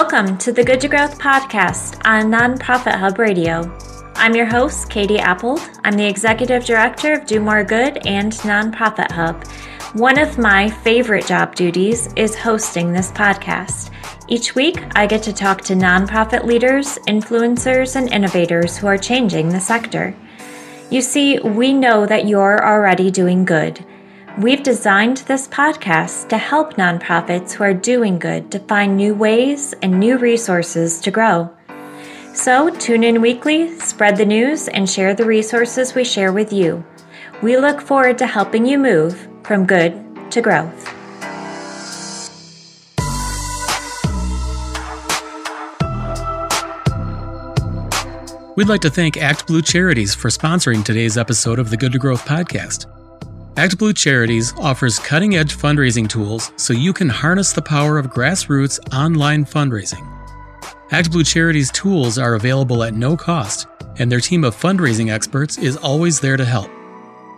Welcome 0.00 0.38
to 0.38 0.52
the 0.52 0.62
Good 0.62 0.80
to 0.82 0.88
Growth 0.88 1.18
podcast 1.18 2.00
on 2.06 2.30
Nonprofit 2.30 2.94
Hub 2.94 3.18
Radio. 3.18 3.76
I'm 4.14 4.32
your 4.32 4.46
host, 4.46 4.88
Katie 4.88 5.18
Appold. 5.18 5.58
I'm 5.82 5.94
the 5.94 6.06
executive 6.06 6.64
director 6.64 7.14
of 7.14 7.26
Do 7.26 7.40
More 7.40 7.64
Good 7.64 8.06
and 8.06 8.32
Nonprofit 8.32 9.10
Hub. 9.10 9.44
One 9.94 10.16
of 10.20 10.38
my 10.38 10.70
favorite 10.70 11.26
job 11.26 11.56
duties 11.56 12.12
is 12.14 12.36
hosting 12.36 12.92
this 12.92 13.10
podcast. 13.10 13.90
Each 14.28 14.54
week, 14.54 14.84
I 14.94 15.08
get 15.08 15.20
to 15.24 15.32
talk 15.32 15.62
to 15.62 15.74
nonprofit 15.74 16.44
leaders, 16.44 16.96
influencers, 17.08 17.96
and 17.96 18.08
innovators 18.12 18.78
who 18.78 18.86
are 18.86 18.98
changing 18.98 19.48
the 19.48 19.58
sector. 19.58 20.14
You 20.90 21.00
see, 21.02 21.40
we 21.40 21.72
know 21.72 22.06
that 22.06 22.28
you're 22.28 22.64
already 22.64 23.10
doing 23.10 23.44
good. 23.44 23.84
We've 24.38 24.62
designed 24.62 25.16
this 25.26 25.48
podcast 25.48 26.28
to 26.28 26.38
help 26.38 26.74
nonprofits 26.74 27.50
who 27.50 27.64
are 27.64 27.74
doing 27.74 28.20
good 28.20 28.52
to 28.52 28.60
find 28.60 28.96
new 28.96 29.12
ways 29.12 29.74
and 29.82 29.98
new 29.98 30.16
resources 30.16 31.00
to 31.00 31.10
grow. 31.10 31.50
So 32.34 32.70
tune 32.70 33.02
in 33.02 33.20
weekly, 33.20 33.76
spread 33.80 34.16
the 34.16 34.24
news, 34.24 34.68
and 34.68 34.88
share 34.88 35.12
the 35.12 35.24
resources 35.24 35.96
we 35.96 36.04
share 36.04 36.32
with 36.32 36.52
you. 36.52 36.84
We 37.42 37.56
look 37.56 37.80
forward 37.80 38.16
to 38.18 38.28
helping 38.28 38.64
you 38.64 38.78
move 38.78 39.28
from 39.42 39.66
good 39.66 40.30
to 40.30 40.40
growth. 40.40 40.86
We'd 48.54 48.68
like 48.68 48.82
to 48.82 48.90
thank 48.90 49.16
ActBlue 49.16 49.66
Charities 49.66 50.14
for 50.14 50.28
sponsoring 50.28 50.84
today's 50.84 51.18
episode 51.18 51.58
of 51.58 51.70
the 51.70 51.76
Good 51.76 51.90
to 51.90 51.98
Growth 51.98 52.24
podcast. 52.24 52.86
ActBlue 53.58 53.96
Charities 53.96 54.54
offers 54.56 55.00
cutting 55.00 55.34
edge 55.34 55.56
fundraising 55.56 56.08
tools 56.08 56.52
so 56.54 56.72
you 56.72 56.92
can 56.92 57.08
harness 57.08 57.52
the 57.52 57.60
power 57.60 57.98
of 57.98 58.06
grassroots 58.06 58.78
online 58.94 59.44
fundraising. 59.44 60.06
ActBlue 60.90 61.26
Charities 61.26 61.72
tools 61.72 62.18
are 62.18 62.36
available 62.36 62.84
at 62.84 62.94
no 62.94 63.16
cost, 63.16 63.66
and 63.98 64.12
their 64.12 64.20
team 64.20 64.44
of 64.44 64.54
fundraising 64.54 65.10
experts 65.10 65.58
is 65.58 65.76
always 65.76 66.20
there 66.20 66.36
to 66.36 66.44
help. 66.44 66.70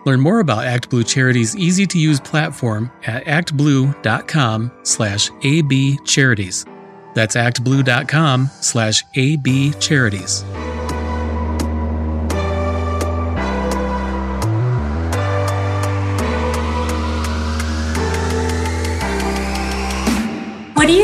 Learn 0.04 0.20
more 0.20 0.40
about 0.40 0.66
ActBlue 0.66 1.08
Charities' 1.08 1.56
easy-to-use 1.56 2.20
platform 2.20 2.92
at 3.06 3.24
actblue.com 3.24 4.70
slash 4.82 5.30
abcharities. 5.30 7.14
That's 7.14 7.34
actblue.com 7.34 8.50
slash 8.60 9.04
abcharities. 9.16 10.69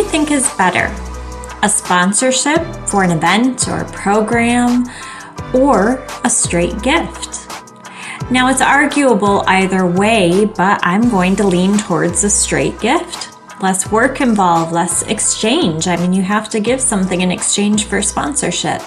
Think 0.06 0.30
is 0.30 0.48
better? 0.54 0.90
a 1.62 1.68
sponsorship 1.68 2.64
for 2.86 3.02
an 3.02 3.10
event 3.10 3.68
or 3.68 3.84
program, 3.86 4.84
or 5.54 6.04
a 6.24 6.30
straight 6.30 6.80
gift. 6.82 7.50
Now, 8.30 8.48
it's 8.48 8.60
arguable 8.60 9.42
either 9.46 9.86
way, 9.86 10.44
but 10.44 10.80
I'm 10.82 11.08
going 11.08 11.36
to 11.36 11.46
lean 11.46 11.78
towards 11.78 12.24
a 12.24 12.30
straight 12.30 12.78
gift. 12.80 13.36
Less 13.60 13.90
work 13.90 14.20
involved, 14.20 14.72
less 14.72 15.02
exchange. 15.02 15.88
I 15.88 15.96
mean, 15.96 16.12
you 16.12 16.22
have 16.22 16.48
to 16.50 16.60
give 16.60 16.80
something 16.80 17.20
in 17.20 17.32
exchange 17.32 17.84
for 17.84 18.02
sponsorship. 18.02 18.82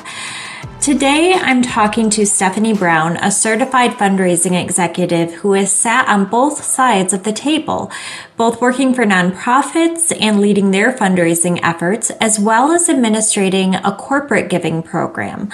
Today, 0.90 1.34
I'm 1.36 1.62
talking 1.62 2.10
to 2.10 2.26
Stephanie 2.26 2.74
Brown, 2.74 3.16
a 3.18 3.30
certified 3.30 3.92
fundraising 3.92 4.60
executive 4.60 5.32
who 5.34 5.54
has 5.54 5.72
sat 5.72 6.08
on 6.08 6.26
both 6.26 6.64
sides 6.64 7.14
of 7.14 7.22
the 7.22 7.32
table, 7.32 7.92
both 8.38 8.60
working 8.60 8.96
for 8.96 9.06
nonprofits 9.06 10.12
and 10.20 10.40
leading 10.40 10.72
their 10.72 10.92
fundraising 10.92 11.60
efforts, 11.62 12.10
as 12.20 12.40
well 12.40 12.72
as 12.72 12.90
administrating 12.90 13.76
a 13.76 13.96
corporate 13.96 14.50
giving 14.50 14.82
program. 14.82 15.52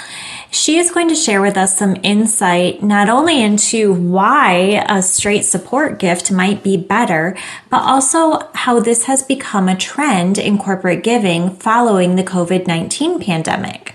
She 0.52 0.77
is 0.77 0.92
going 0.92 1.09
to 1.09 1.16
share 1.16 1.42
with 1.42 1.58
us 1.58 1.77
some 1.77 1.97
insight 2.02 2.82
not 2.82 3.09
only 3.09 3.42
into 3.42 3.93
why 3.93 4.86
a 4.88 5.02
straight 5.02 5.43
support 5.43 5.99
gift 5.99 6.32
might 6.32 6.64
be 6.64 6.77
better, 6.77 7.36
but 7.70 7.82
also 7.82 8.49
how 8.54 8.80
this 8.80 9.04
has 9.04 9.21
become 9.21 9.67
a 9.67 9.76
trend 9.76 10.38
in 10.38 10.58
corporate 10.58 11.04
giving 11.04 11.49
following 11.58 12.15
the 12.15 12.23
COVID 12.23 12.67
19 12.67 13.20
pandemic. 13.20 13.93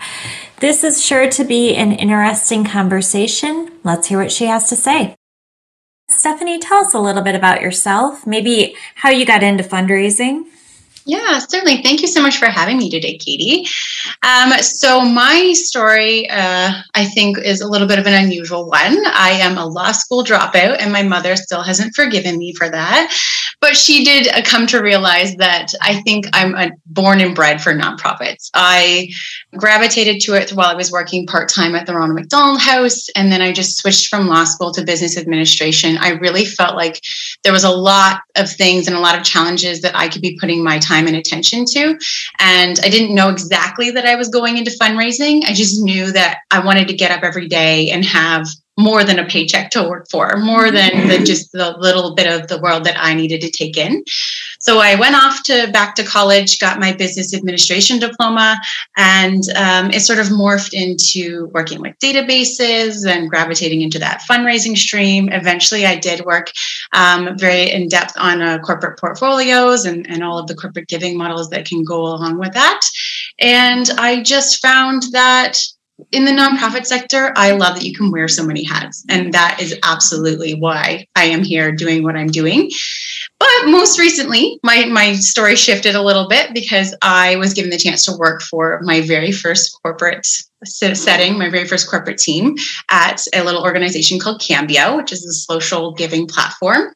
This 0.60 0.84
is 0.84 1.02
sure 1.02 1.26
to 1.30 1.44
be 1.44 1.74
an 1.74 1.92
interesting 1.92 2.66
conversation. 2.66 3.70
Let's 3.82 4.08
hear 4.08 4.18
what 4.18 4.30
she 4.30 4.44
has 4.44 4.68
to 4.68 4.76
say. 4.76 5.16
Stephanie, 6.10 6.58
tell 6.58 6.84
us 6.84 6.92
a 6.92 7.00
little 7.00 7.22
bit 7.22 7.34
about 7.34 7.62
yourself, 7.62 8.26
maybe 8.26 8.76
how 8.96 9.08
you 9.08 9.24
got 9.24 9.42
into 9.42 9.64
fundraising. 9.64 10.42
Yeah, 11.06 11.38
certainly. 11.38 11.82
Thank 11.82 12.02
you 12.02 12.08
so 12.08 12.20
much 12.20 12.36
for 12.36 12.46
having 12.46 12.76
me 12.76 12.90
today, 12.90 13.16
Katie. 13.16 13.66
Um, 14.22 14.52
so, 14.60 15.00
my 15.00 15.52
story, 15.54 16.28
uh, 16.28 16.72
I 16.94 17.04
think, 17.06 17.38
is 17.38 17.62
a 17.62 17.68
little 17.68 17.88
bit 17.88 17.98
of 17.98 18.06
an 18.06 18.24
unusual 18.24 18.68
one. 18.68 18.98
I 19.06 19.30
am 19.40 19.56
a 19.56 19.66
law 19.66 19.92
school 19.92 20.22
dropout, 20.22 20.76
and 20.78 20.92
my 20.92 21.02
mother 21.02 21.36
still 21.36 21.62
hasn't 21.62 21.94
forgiven 21.94 22.36
me 22.36 22.52
for 22.54 22.68
that. 22.68 23.16
But 23.60 23.76
she 23.76 24.04
did 24.04 24.28
uh, 24.28 24.42
come 24.44 24.66
to 24.68 24.82
realize 24.82 25.34
that 25.36 25.72
I 25.80 26.00
think 26.02 26.26
I'm 26.32 26.72
born 26.86 27.20
and 27.20 27.34
bred 27.34 27.62
for 27.62 27.74
nonprofits. 27.74 28.50
I 28.54 29.10
gravitated 29.56 30.20
to 30.22 30.34
it 30.34 30.50
while 30.50 30.68
I 30.68 30.74
was 30.74 30.92
working 30.92 31.26
part 31.26 31.48
time 31.48 31.74
at 31.74 31.86
the 31.86 31.94
Ronald 31.94 32.18
McDonald 32.18 32.60
House, 32.60 33.08
and 33.16 33.32
then 33.32 33.40
I 33.40 33.52
just 33.52 33.78
switched 33.78 34.08
from 34.08 34.28
law 34.28 34.44
school 34.44 34.72
to 34.72 34.84
business 34.84 35.16
administration. 35.16 35.96
I 35.98 36.10
really 36.10 36.44
felt 36.44 36.76
like 36.76 37.00
there 37.42 37.52
was 37.52 37.64
a 37.64 37.70
lot 37.70 38.20
of 38.36 38.50
things 38.50 38.86
and 38.86 38.96
a 38.96 39.00
lot 39.00 39.18
of 39.18 39.24
challenges 39.24 39.80
that 39.80 39.96
I 39.96 40.08
could 40.08 40.22
be 40.22 40.38
putting 40.38 40.62
my 40.62 40.78
time 40.78 40.89
and 40.92 41.16
attention 41.16 41.64
to. 41.72 41.98
And 42.38 42.78
I 42.82 42.88
didn't 42.88 43.14
know 43.14 43.30
exactly 43.30 43.90
that 43.92 44.06
I 44.06 44.16
was 44.16 44.28
going 44.28 44.56
into 44.56 44.70
fundraising. 44.80 45.44
I 45.44 45.52
just 45.52 45.82
knew 45.82 46.12
that 46.12 46.38
I 46.50 46.64
wanted 46.64 46.88
to 46.88 46.94
get 46.94 47.10
up 47.10 47.22
every 47.22 47.48
day 47.48 47.90
and 47.90 48.04
have 48.04 48.46
more 48.80 49.04
than 49.04 49.18
a 49.18 49.26
paycheck 49.26 49.70
to 49.70 49.88
work 49.88 50.06
for, 50.10 50.36
more 50.38 50.70
than 50.70 51.08
the, 51.08 51.18
just 51.18 51.52
the 51.52 51.76
little 51.78 52.14
bit 52.14 52.26
of 52.26 52.48
the 52.48 52.60
world 52.60 52.84
that 52.84 52.96
I 52.98 53.14
needed 53.14 53.40
to 53.42 53.50
take 53.50 53.76
in. 53.76 54.02
So 54.58 54.78
I 54.78 54.94
went 54.94 55.14
off 55.14 55.42
to 55.44 55.70
back 55.72 55.94
to 55.94 56.04
college, 56.04 56.58
got 56.58 56.80
my 56.80 56.92
business 56.92 57.34
administration 57.34 57.98
diploma, 57.98 58.60
and 58.96 59.42
um, 59.56 59.90
it 59.90 60.00
sort 60.00 60.18
of 60.18 60.26
morphed 60.26 60.74
into 60.74 61.46
working 61.54 61.80
with 61.80 61.98
databases 61.98 63.06
and 63.06 63.30
gravitating 63.30 63.80
into 63.80 63.98
that 63.98 64.22
fundraising 64.28 64.76
stream. 64.76 65.30
Eventually, 65.32 65.86
I 65.86 65.96
did 65.96 66.24
work 66.24 66.52
um, 66.92 67.38
very 67.38 67.70
in 67.70 67.88
depth 67.88 68.14
on 68.18 68.42
uh, 68.42 68.58
corporate 68.58 68.98
portfolios 68.98 69.86
and, 69.86 70.08
and 70.10 70.22
all 70.22 70.38
of 70.38 70.46
the 70.46 70.54
corporate 70.54 70.88
giving 70.88 71.16
models 71.16 71.48
that 71.50 71.66
can 71.66 71.82
go 71.82 72.02
along 72.02 72.38
with 72.38 72.52
that. 72.52 72.80
And 73.38 73.88
I 73.96 74.22
just 74.22 74.60
found 74.60 75.04
that 75.12 75.58
in 76.12 76.24
the 76.24 76.32
nonprofit 76.32 76.86
sector, 76.86 77.32
I 77.36 77.52
love 77.52 77.76
that 77.76 77.84
you 77.84 77.94
can 77.94 78.10
wear 78.10 78.28
so 78.28 78.44
many 78.44 78.64
hats. 78.64 79.04
And 79.08 79.32
that 79.34 79.60
is 79.60 79.78
absolutely 79.82 80.54
why 80.54 81.06
I 81.16 81.24
am 81.24 81.42
here 81.42 81.72
doing 81.72 82.02
what 82.02 82.16
I'm 82.16 82.28
doing. 82.28 82.70
But 83.40 83.70
most 83.70 83.98
recently, 83.98 84.60
my, 84.62 84.84
my 84.84 85.14
story 85.14 85.56
shifted 85.56 85.94
a 85.94 86.02
little 86.02 86.28
bit 86.28 86.52
because 86.52 86.94
I 87.00 87.36
was 87.36 87.54
given 87.54 87.70
the 87.70 87.78
chance 87.78 88.04
to 88.04 88.16
work 88.18 88.42
for 88.42 88.80
my 88.82 89.00
very 89.00 89.32
first 89.32 89.78
corporate 89.82 90.26
setting, 90.62 91.38
my 91.38 91.48
very 91.48 91.66
first 91.66 91.88
corporate 91.88 92.18
team 92.18 92.54
at 92.90 93.22
a 93.34 93.42
little 93.42 93.62
organization 93.62 94.18
called 94.18 94.42
Cambio, 94.42 94.98
which 94.98 95.10
is 95.10 95.24
a 95.24 95.32
social 95.32 95.94
giving 95.94 96.26
platform. 96.26 96.92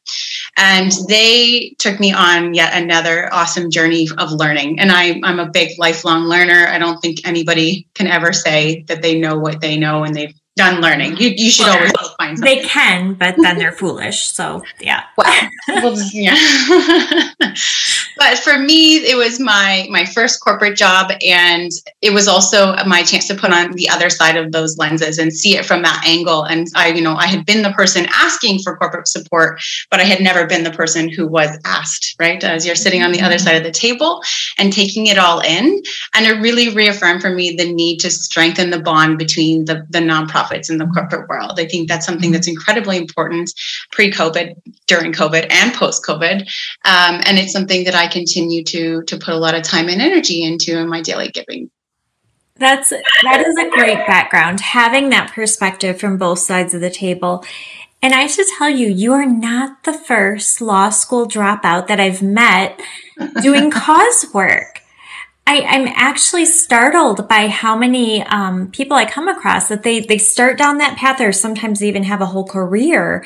And 0.55 0.91
they 1.09 1.75
took 1.79 1.99
me 1.99 2.13
on 2.13 2.53
yet 2.53 2.79
another 2.79 3.33
awesome 3.33 3.71
journey 3.71 4.07
of 4.19 4.31
learning. 4.31 4.79
And 4.79 4.91
I, 4.91 5.19
I'm 5.23 5.39
a 5.39 5.49
big 5.49 5.71
lifelong 5.79 6.25
learner. 6.25 6.67
I 6.67 6.77
don't 6.77 6.99
think 6.99 7.27
anybody 7.27 7.87
can 7.95 8.05
ever 8.05 8.31
say 8.33 8.83
that 8.87 9.01
they 9.01 9.19
know 9.19 9.39
what 9.39 9.61
they 9.61 9.77
know 9.77 10.03
and 10.03 10.15
they've 10.15 10.35
done 10.55 10.81
learning. 10.81 11.17
You, 11.17 11.33
you 11.35 11.49
should 11.49 11.67
always 11.67 11.91
find 12.17 12.37
something. 12.37 12.55
They 12.55 12.63
can, 12.63 13.13
but 13.13 13.35
then 13.41 13.57
they're 13.57 13.71
foolish. 13.71 14.27
So 14.27 14.63
yeah. 14.79 15.03
Well, 15.17 15.97
yeah. 16.13 16.35
but 18.25 18.39
for 18.39 18.57
me, 18.57 18.95
it 18.95 19.15
was 19.15 19.39
my 19.39 19.85
my 19.91 20.03
first 20.03 20.43
corporate 20.43 20.75
job, 20.75 21.11
and 21.23 21.69
it 22.01 22.11
was 22.11 22.27
also 22.27 22.75
my 22.85 23.03
chance 23.03 23.27
to 23.27 23.35
put 23.35 23.53
on 23.53 23.73
the 23.73 23.87
other 23.87 24.09
side 24.09 24.35
of 24.35 24.51
those 24.51 24.79
lenses 24.79 25.19
and 25.19 25.31
see 25.31 25.55
it 25.55 25.63
from 25.63 25.83
that 25.83 26.03
angle. 26.07 26.41
And 26.43 26.65
I, 26.75 26.87
you 26.87 27.03
know, 27.03 27.15
I 27.15 27.27
had 27.27 27.45
been 27.45 27.61
the 27.61 27.73
person 27.73 28.07
asking 28.09 28.59
for 28.63 28.77
corporate 28.77 29.07
support, 29.07 29.61
but 29.91 29.99
I 29.99 30.05
had 30.05 30.21
never 30.21 30.47
been 30.47 30.63
the 30.63 30.71
person 30.71 31.07
who 31.07 31.27
was 31.27 31.55
asked. 31.65 32.15
Right, 32.19 32.43
as 32.43 32.65
you're 32.65 32.75
sitting 32.75 33.03
on 33.03 33.11
the 33.11 33.21
other 33.21 33.37
side 33.37 33.57
of 33.57 33.63
the 33.63 33.71
table 33.71 34.23
and 34.57 34.73
taking 34.73 35.05
it 35.05 35.19
all 35.19 35.41
in, 35.41 35.83
and 36.15 36.25
it 36.25 36.41
really 36.41 36.69
reaffirmed 36.73 37.21
for 37.21 37.29
me 37.29 37.55
the 37.55 37.71
need 37.71 37.99
to 37.99 38.09
strengthen 38.09 38.71
the 38.71 38.81
bond 38.81 39.19
between 39.19 39.65
the 39.65 39.85
the 39.91 39.99
nonprofit 39.99 40.25
nonprofits 40.25 40.69
in 40.69 40.77
the 40.77 40.87
corporate 40.87 41.29
world. 41.29 41.59
I 41.59 41.65
think 41.65 41.87
that's 41.87 42.05
something 42.05 42.31
that's 42.31 42.47
incredibly 42.47 42.97
important 42.97 43.51
pre 43.91 44.11
COVID, 44.11 44.55
during 44.87 45.13
COVID, 45.13 45.47
and 45.51 45.73
post 45.73 46.03
COVID. 46.03 46.41
Um, 46.85 47.21
and 47.25 47.37
it's 47.37 47.51
something 47.51 47.83
that 47.85 47.95
I 47.95 48.07
continue 48.15 48.63
to, 48.63 49.03
to 49.03 49.17
put 49.17 49.33
a 49.33 49.37
lot 49.37 49.55
of 49.55 49.63
time 49.63 49.89
and 49.89 50.01
energy 50.01 50.43
into 50.43 50.79
in 50.79 50.87
my 50.87 51.01
daily 51.01 51.29
giving. 51.29 51.69
That's 52.57 52.89
that 52.89 53.43
is 53.45 53.57
a 53.57 53.69
great 53.69 54.07
background, 54.07 54.61
having 54.61 55.09
that 55.09 55.33
perspective 55.33 55.99
from 55.99 56.17
both 56.17 56.39
sides 56.39 56.73
of 56.73 56.79
the 56.79 56.89
table. 56.89 57.43
And 58.01 58.13
I 58.13 58.27
should 58.27 58.45
tell 58.57 58.69
you, 58.69 58.87
you 58.87 59.11
are 59.11 59.25
not 59.25 59.83
the 59.83 59.91
first 59.91 60.61
law 60.61 60.89
school 60.89 61.27
dropout 61.27 61.87
that 61.87 61.99
I've 61.99 62.21
met 62.21 62.79
doing 63.41 63.71
cause 63.83 64.27
work. 64.33 64.81
I, 65.47 65.57
am 65.57 65.87
actually 65.95 66.45
startled 66.45 67.27
by 67.27 67.49
how 67.49 67.77
many 67.77 68.23
um, 68.23 68.71
people 68.71 68.95
I 68.95 69.05
come 69.05 69.27
across 69.27 69.67
that 69.67 69.83
they 69.83 69.99
they 69.99 70.17
start 70.17 70.57
down 70.57 70.77
that 70.77 70.97
path, 70.97 71.19
or 71.19 71.33
sometimes 71.33 71.81
they 71.81 71.89
even 71.89 72.03
have 72.03 72.21
a 72.21 72.27
whole 72.27 72.47
career 72.47 73.25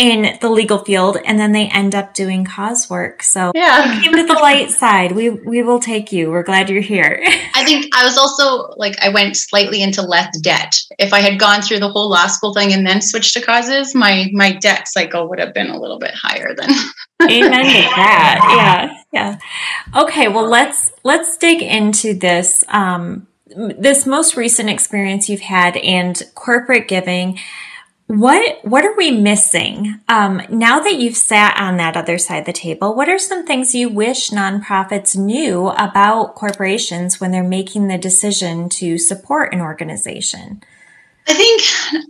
in 0.00 0.38
the 0.40 0.48
legal 0.48 0.78
field 0.78 1.18
and 1.26 1.38
then 1.38 1.52
they 1.52 1.68
end 1.68 1.94
up 1.94 2.14
doing 2.14 2.42
cause 2.42 2.88
work. 2.88 3.22
So 3.22 3.52
yeah. 3.54 3.96
you 3.96 4.00
came 4.00 4.12
to 4.16 4.26
the 4.26 4.40
light 4.40 4.70
side. 4.70 5.12
We 5.12 5.28
we 5.28 5.62
will 5.62 5.78
take 5.78 6.10
you. 6.10 6.30
We're 6.30 6.42
glad 6.42 6.70
you're 6.70 6.80
here. 6.80 7.22
I 7.54 7.64
think 7.64 7.94
I 7.94 8.02
was 8.02 8.16
also 8.16 8.72
like 8.78 8.96
I 9.02 9.10
went 9.10 9.36
slightly 9.36 9.82
into 9.82 10.00
less 10.00 10.36
debt. 10.40 10.74
If 10.98 11.12
I 11.12 11.20
had 11.20 11.38
gone 11.38 11.60
through 11.60 11.80
the 11.80 11.90
whole 11.90 12.08
law 12.08 12.28
school 12.28 12.54
thing 12.54 12.72
and 12.72 12.86
then 12.86 13.02
switched 13.02 13.34
to 13.34 13.42
causes, 13.42 13.94
my 13.94 14.30
my 14.32 14.52
debt 14.52 14.88
cycle 14.88 15.28
would 15.28 15.38
have 15.38 15.52
been 15.52 15.68
a 15.68 15.78
little 15.78 15.98
bit 15.98 16.14
higher 16.14 16.54
than 16.54 16.70
Amen 17.22 17.64
to 17.66 17.82
that. 17.94 18.96
Yeah. 19.12 19.38
Yeah. 19.92 20.02
Okay, 20.02 20.28
well 20.28 20.48
let's 20.48 20.92
let's 21.04 21.36
dig 21.36 21.60
into 21.60 22.14
this 22.14 22.64
um 22.68 23.26
this 23.46 24.06
most 24.06 24.34
recent 24.34 24.70
experience 24.70 25.28
you've 25.28 25.40
had 25.40 25.76
and 25.76 26.22
corporate 26.34 26.88
giving 26.88 27.38
what 28.10 28.58
what 28.64 28.84
are 28.84 28.96
we 28.96 29.12
missing 29.12 30.00
um, 30.08 30.42
now 30.50 30.80
that 30.80 30.98
you've 30.98 31.16
sat 31.16 31.56
on 31.60 31.76
that 31.76 31.96
other 31.96 32.18
side 32.18 32.38
of 32.38 32.44
the 32.44 32.52
table? 32.52 32.92
What 32.92 33.08
are 33.08 33.20
some 33.20 33.46
things 33.46 33.72
you 33.72 33.88
wish 33.88 34.30
nonprofits 34.30 35.16
knew 35.16 35.68
about 35.68 36.34
corporations 36.34 37.20
when 37.20 37.30
they're 37.30 37.44
making 37.44 37.86
the 37.86 37.98
decision 37.98 38.68
to 38.70 38.98
support 38.98 39.54
an 39.54 39.60
organization? 39.60 40.60
I 41.30 41.34
think 41.34 41.62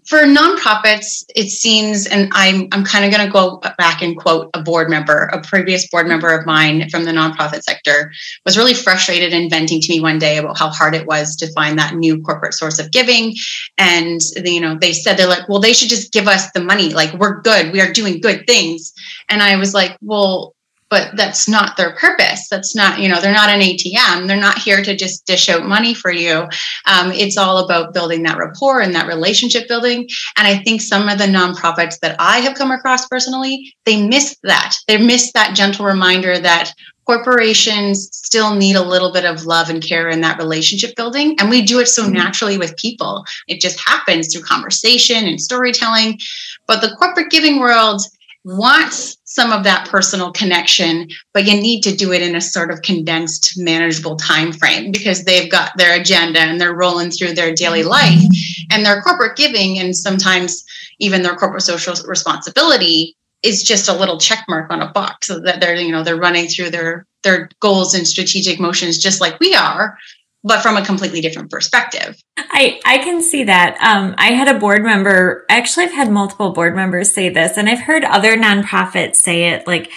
for 0.07 0.21
nonprofits, 0.21 1.25
it 1.37 1.51
seems, 1.51 2.07
and 2.07 2.31
I'm 2.33 2.69
I'm 2.73 2.85
kind 2.85 3.05
of 3.05 3.11
going 3.11 3.27
to 3.27 3.31
go 3.31 3.59
back 3.77 4.01
and 4.01 4.17
quote 4.17 4.49
a 4.55 4.63
board 4.63 4.89
member, 4.89 5.25
a 5.27 5.43
previous 5.43 5.87
board 5.91 6.07
member 6.07 6.31
of 6.31 6.47
mine 6.47 6.89
from 6.89 7.05
the 7.05 7.11
nonprofit 7.11 7.63
sector, 7.63 8.11
was 8.47 8.57
really 8.57 8.73
frustrated 8.73 9.35
and 9.35 9.51
venting 9.51 9.83
to 9.83 9.93
me 9.93 10.01
one 10.01 10.19
day 10.19 10.39
about 10.39 10.59
how 10.59 10.71
hard 10.71 10.95
it 10.95 11.07
was 11.07 11.37
to 11.37 11.53
find 11.53 11.79
that 11.79 11.97
new 11.97 12.23
corporate 12.23 12.55
source 12.55 12.79
of 12.79 12.93
giving, 12.93 13.35
and 13.77 14.23
you 14.43 14.59
know 14.59 14.79
they 14.81 14.95
said 14.95 15.19
they're 15.19 15.29
like, 15.29 15.47
well, 15.51 15.61
they 15.61 15.75
should 15.75 15.91
just 15.91 16.15
give 16.15 16.27
us 16.27 16.51
the 16.53 16.65
money, 16.65 16.95
like 16.95 17.13
we're 17.13 17.43
good, 17.43 17.73
we 17.73 17.83
are 17.83 17.93
doing 17.93 18.23
good 18.23 18.47
things, 18.47 18.95
and 19.29 19.43
I 19.43 19.57
was 19.57 19.75
like, 19.75 19.99
well, 20.01 20.55
but 20.91 21.17
that's 21.17 21.49
not 21.49 21.77
their 21.77 21.95
purpose. 21.97 22.49
That's 22.49 22.75
not 22.75 23.01
you 23.01 23.09
know 23.09 23.21
they're 23.21 23.33
not 23.33 23.49
an 23.49 23.61
atm 23.61 24.27
they're 24.27 24.37
not 24.37 24.59
here 24.59 24.83
to 24.83 24.97
just 24.97 25.27
dish 25.27 25.49
out 25.49 25.65
money 25.65 25.95
for 25.95 26.13
you. 26.13 26.47
Um, 26.87 27.13
it's 27.13 27.37
all 27.37 27.65
about 27.65 27.95
building 27.95 28.23
that 28.25 28.39
rapport 28.39 28.81
and 28.81 28.95
that 28.95 29.07
relationship 29.07 29.69
building. 29.69 30.09
And 30.37 30.47
i 30.47 30.59
think 30.59 30.81
some 30.81 31.09
of 31.09 31.19
the 31.19 31.25
nonprofits 31.25 31.99
that 32.01 32.17
i 32.19 32.39
have 32.39 32.57
come 32.57 32.71
across 32.71 33.07
personally 33.07 33.75
they 33.85 34.07
miss 34.07 34.37
that. 34.43 34.77
They 34.87 34.99
miss 34.99 35.33
that 35.33 35.57
gentle 35.57 35.87
reminder 35.87 36.39
that 36.39 36.73
corporations 37.07 38.09
still 38.13 38.55
need 38.55 38.77
a 38.77 38.83
little 38.83 39.13
bit 39.13 39.25
of 39.25 39.45
love 39.45 39.69
and 39.69 39.83
care 39.83 40.09
in 40.09 40.21
that 40.21 40.39
relationship 40.39 40.95
building. 40.95 41.35
And 41.41 41.51
we 41.51 41.63
do 41.63 41.81
it 41.81 41.89
so 41.89 42.05
mm-hmm. 42.05 42.13
naturally 42.13 42.59
with 42.59 42.77
people. 42.77 43.25
It 43.49 43.61
just 43.61 43.81
happens 43.81 44.33
through 44.33 44.43
conversation 44.43 45.27
and 45.27 45.41
storytelling. 45.41 46.21
But 46.67 46.81
the 46.81 46.95
corporate 46.97 47.31
giving 47.31 47.59
world 47.59 48.03
wants 48.45 49.19
some 49.25 49.53
of 49.53 49.65
that 49.65 49.87
personal 49.89 50.33
connection 50.33 51.07
but 51.35 51.45
you 51.45 51.61
need 51.61 51.83
to 51.83 51.95
do 51.95 52.13
it 52.13 52.23
in 52.23 52.35
a 52.35 52.41
sort 52.41 52.71
of 52.71 52.81
condensed 52.81 53.53
manageable 53.59 54.17
time 54.17 54.51
frame 54.51 54.91
because 54.91 55.25
they've 55.25 55.51
got 55.51 55.77
their 55.77 56.01
agenda 56.01 56.41
and 56.41 56.59
they're 56.59 56.75
rolling 56.75 57.11
through 57.11 57.35
their 57.35 57.55
daily 57.55 57.81
mm-hmm. 57.81 57.91
life 57.91 58.23
and 58.71 58.85
their 58.85 59.03
corporate 59.03 59.37
giving 59.37 59.79
and 59.79 59.95
sometimes 59.95 60.65
even 61.01 61.23
their 61.23 61.37
corporate 61.37 61.63
social 61.63 61.95
responsibility 62.07 63.15
is 63.43 63.63
just 63.63 63.89
a 63.89 63.95
little 63.95 64.19
check 64.19 64.45
mark 64.49 64.71
on 64.71 64.83
a 64.83 64.93
box 64.93 65.27
so 65.27 65.39
that 65.41 65.61
they're 65.61 65.75
you 65.75 65.93
know 65.93 66.03
they're 66.03 66.17
running 66.17 66.49
through 66.49 66.71
their 66.71 67.07
their 67.23 67.51
goals 67.61 67.95
and 67.95 68.07
strategic 68.07 68.59
motions 68.59 68.99
just 68.99 69.21
like 69.21 69.39
we 69.39 69.55
are 69.55 69.99
but 70.43 70.63
from 70.63 70.77
a 70.77 70.85
completely 70.85 71.21
different 71.21 71.51
perspective. 71.51 72.21
I, 72.37 72.81
I 72.85 72.99
can 72.99 73.23
see 73.23 73.45
that. 73.45 73.77
Um, 73.83 74.15
I 74.17 74.33
had 74.33 74.49
a 74.49 74.59
board 74.59 74.83
member, 74.83 75.45
actually, 75.49 75.87
I've 75.87 75.93
had 75.93 76.11
multiple 76.11 76.53
board 76.53 76.75
members 76.75 77.13
say 77.13 77.29
this, 77.29 77.57
and 77.57 77.69
I've 77.69 77.81
heard 77.81 78.05
other 78.05 78.37
nonprofits 78.37 79.17
say 79.17 79.51
it 79.51 79.67
like, 79.67 79.91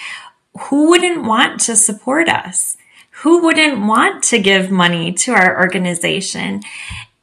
who 0.58 0.90
wouldn't 0.90 1.24
want 1.24 1.60
to 1.62 1.76
support 1.76 2.28
us? 2.28 2.76
Who 3.22 3.42
wouldn't 3.42 3.86
want 3.86 4.22
to 4.24 4.38
give 4.38 4.70
money 4.70 5.12
to 5.12 5.32
our 5.32 5.60
organization? 5.60 6.62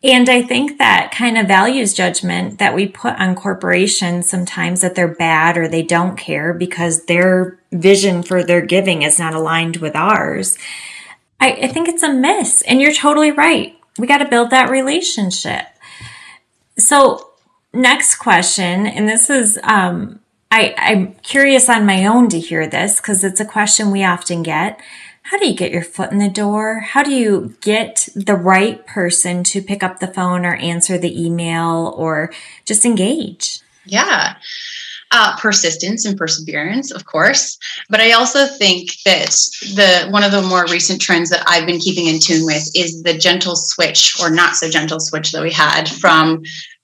And 0.03 0.29
I 0.29 0.41
think 0.41 0.79
that 0.79 1.13
kind 1.15 1.37
of 1.37 1.47
values 1.47 1.93
judgment 1.93 2.57
that 2.57 2.73
we 2.73 2.87
put 2.87 3.13
on 3.19 3.35
corporations 3.35 4.27
sometimes 4.27 4.81
that 4.81 4.95
they're 4.95 5.07
bad 5.07 5.57
or 5.57 5.67
they 5.67 5.83
don't 5.83 6.17
care 6.17 6.53
because 6.53 7.05
their 7.05 7.59
vision 7.71 8.23
for 8.23 8.43
their 8.43 8.65
giving 8.65 9.03
is 9.03 9.19
not 9.19 9.35
aligned 9.35 9.77
with 9.77 9.95
ours 9.95 10.57
I, 11.41 11.53
I 11.63 11.67
think 11.67 11.89
it's 11.89 12.03
a 12.03 12.13
miss. 12.13 12.61
And 12.61 12.79
you're 12.79 12.93
totally 12.93 13.31
right. 13.31 13.75
We 13.97 14.07
got 14.07 14.19
to 14.19 14.29
build 14.29 14.51
that 14.51 14.69
relationship. 14.69 15.65
So, 16.77 17.31
next 17.73 18.15
question, 18.15 18.87
and 18.87 19.09
this 19.09 19.29
is, 19.29 19.59
um, 19.63 20.19
I, 20.49 20.73
I'm 20.77 21.13
curious 21.15 21.69
on 21.69 21.85
my 21.85 22.05
own 22.05 22.29
to 22.29 22.39
hear 22.39 22.67
this 22.67 22.97
because 23.01 23.23
it's 23.23 23.39
a 23.39 23.45
question 23.45 23.91
we 23.91 24.03
often 24.03 24.43
get. 24.43 24.79
How 25.23 25.37
do 25.37 25.47
you 25.47 25.55
get 25.55 25.71
your 25.71 25.83
foot 25.83 26.11
in 26.11 26.17
the 26.19 26.29
door? 26.29 26.79
How 26.79 27.03
do 27.03 27.13
you 27.13 27.55
get 27.61 28.09
the 28.15 28.35
right 28.35 28.85
person 28.87 29.43
to 29.45 29.61
pick 29.61 29.83
up 29.83 29.99
the 29.99 30.07
phone 30.07 30.45
or 30.45 30.55
answer 30.55 30.97
the 30.97 31.25
email 31.25 31.93
or 31.97 32.31
just 32.65 32.85
engage? 32.85 33.59
Yeah 33.85 34.35
uh, 35.11 35.35
persistence 35.37 36.05
and 36.05 36.17
perseverance, 36.17 36.91
of 36.91 37.05
course. 37.05 37.57
But 37.89 37.99
I 37.99 38.11
also 38.11 38.45
think 38.45 38.91
that 39.05 39.35
the 39.75 40.07
one 40.09 40.23
of 40.23 40.31
the 40.31 40.41
more 40.41 40.65
recent 40.65 41.01
trends 41.01 41.29
that 41.29 41.43
I've 41.47 41.65
been 41.65 41.79
keeping 41.79 42.07
in 42.07 42.19
tune 42.19 42.45
with 42.45 42.63
is 42.75 43.03
the 43.03 43.17
gentle 43.17 43.55
switch 43.55 44.15
or 44.21 44.29
not 44.29 44.55
so 44.55 44.69
gentle 44.69 44.99
switch 44.99 45.31
that 45.31 45.43
we 45.43 45.51
had 45.51 45.89
from 45.89 46.43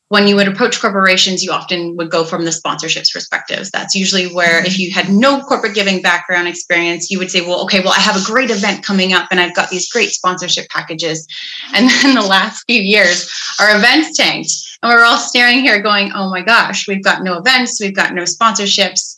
when 0.10 0.28
you 0.28 0.36
would 0.36 0.48
approach 0.48 0.80
corporations, 0.80 1.44
you 1.44 1.52
often 1.52 1.98
would 1.98 2.10
go 2.10 2.24
from 2.24 2.46
the 2.46 2.52
sponsorships 2.52 3.12
perspectives. 3.12 3.70
That's 3.72 3.94
usually 3.94 4.34
where, 4.34 4.66
if 4.66 4.80
you 4.80 4.92
had 4.92 5.10
no 5.10 5.42
corporate 5.42 5.76
giving 5.76 6.02
background 6.02 6.48
experience, 6.48 7.12
you 7.12 7.20
would 7.20 7.30
say, 7.30 7.42
well, 7.42 7.62
okay, 7.64 7.82
well, 7.82 7.94
I 7.94 8.00
have 8.00 8.16
a 8.16 8.26
great 8.26 8.50
event 8.50 8.86
coming 8.86 9.12
up 9.12 9.28
and 9.32 9.40
I've 9.40 9.56
got 9.56 9.70
these 9.70 9.90
great 9.90 10.12
sponsorship 10.12 10.70
packages. 10.70 11.28
And 11.74 11.90
then 12.02 12.16
the 12.16 12.22
last 12.22 12.64
few 12.68 12.82
years, 12.82 13.30
our 13.60 13.76
events 13.76 14.18
tanked. 14.18 14.52
And 14.82 14.92
we're 14.92 15.04
all 15.04 15.18
staring 15.18 15.60
here 15.60 15.82
going, 15.82 16.12
oh 16.14 16.30
my 16.30 16.42
gosh, 16.42 16.88
we've 16.88 17.04
got 17.04 17.24
no 17.24 17.38
events, 17.38 17.82
we've 17.82 17.96
got 17.96 18.14
no 18.14 18.24
sponsorships 18.24 19.17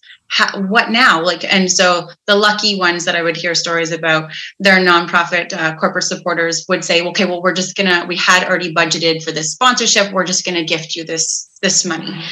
what 0.55 0.91
now? 0.91 1.23
Like, 1.23 1.43
and 1.43 1.71
so 1.71 2.09
the 2.27 2.35
lucky 2.35 2.77
ones 2.77 3.05
that 3.05 3.15
I 3.15 3.21
would 3.21 3.37
hear 3.37 3.55
stories 3.55 3.91
about, 3.91 4.31
their 4.59 4.77
nonprofit 4.77 5.53
uh, 5.53 5.75
corporate 5.75 6.05
supporters 6.05 6.65
would 6.69 6.83
say, 6.83 7.05
okay, 7.07 7.25
well, 7.25 7.41
we're 7.41 7.53
just 7.53 7.75
gonna, 7.75 8.05
we 8.07 8.15
had 8.15 8.47
already 8.47 8.73
budgeted 8.73 9.23
for 9.23 9.31
this 9.31 9.51
sponsorship. 9.51 10.13
We're 10.13 10.25
just 10.25 10.45
gonna 10.45 10.63
gift 10.63 10.95
you 10.95 11.03
this 11.03 11.49
this 11.61 11.83
money. 11.83 12.23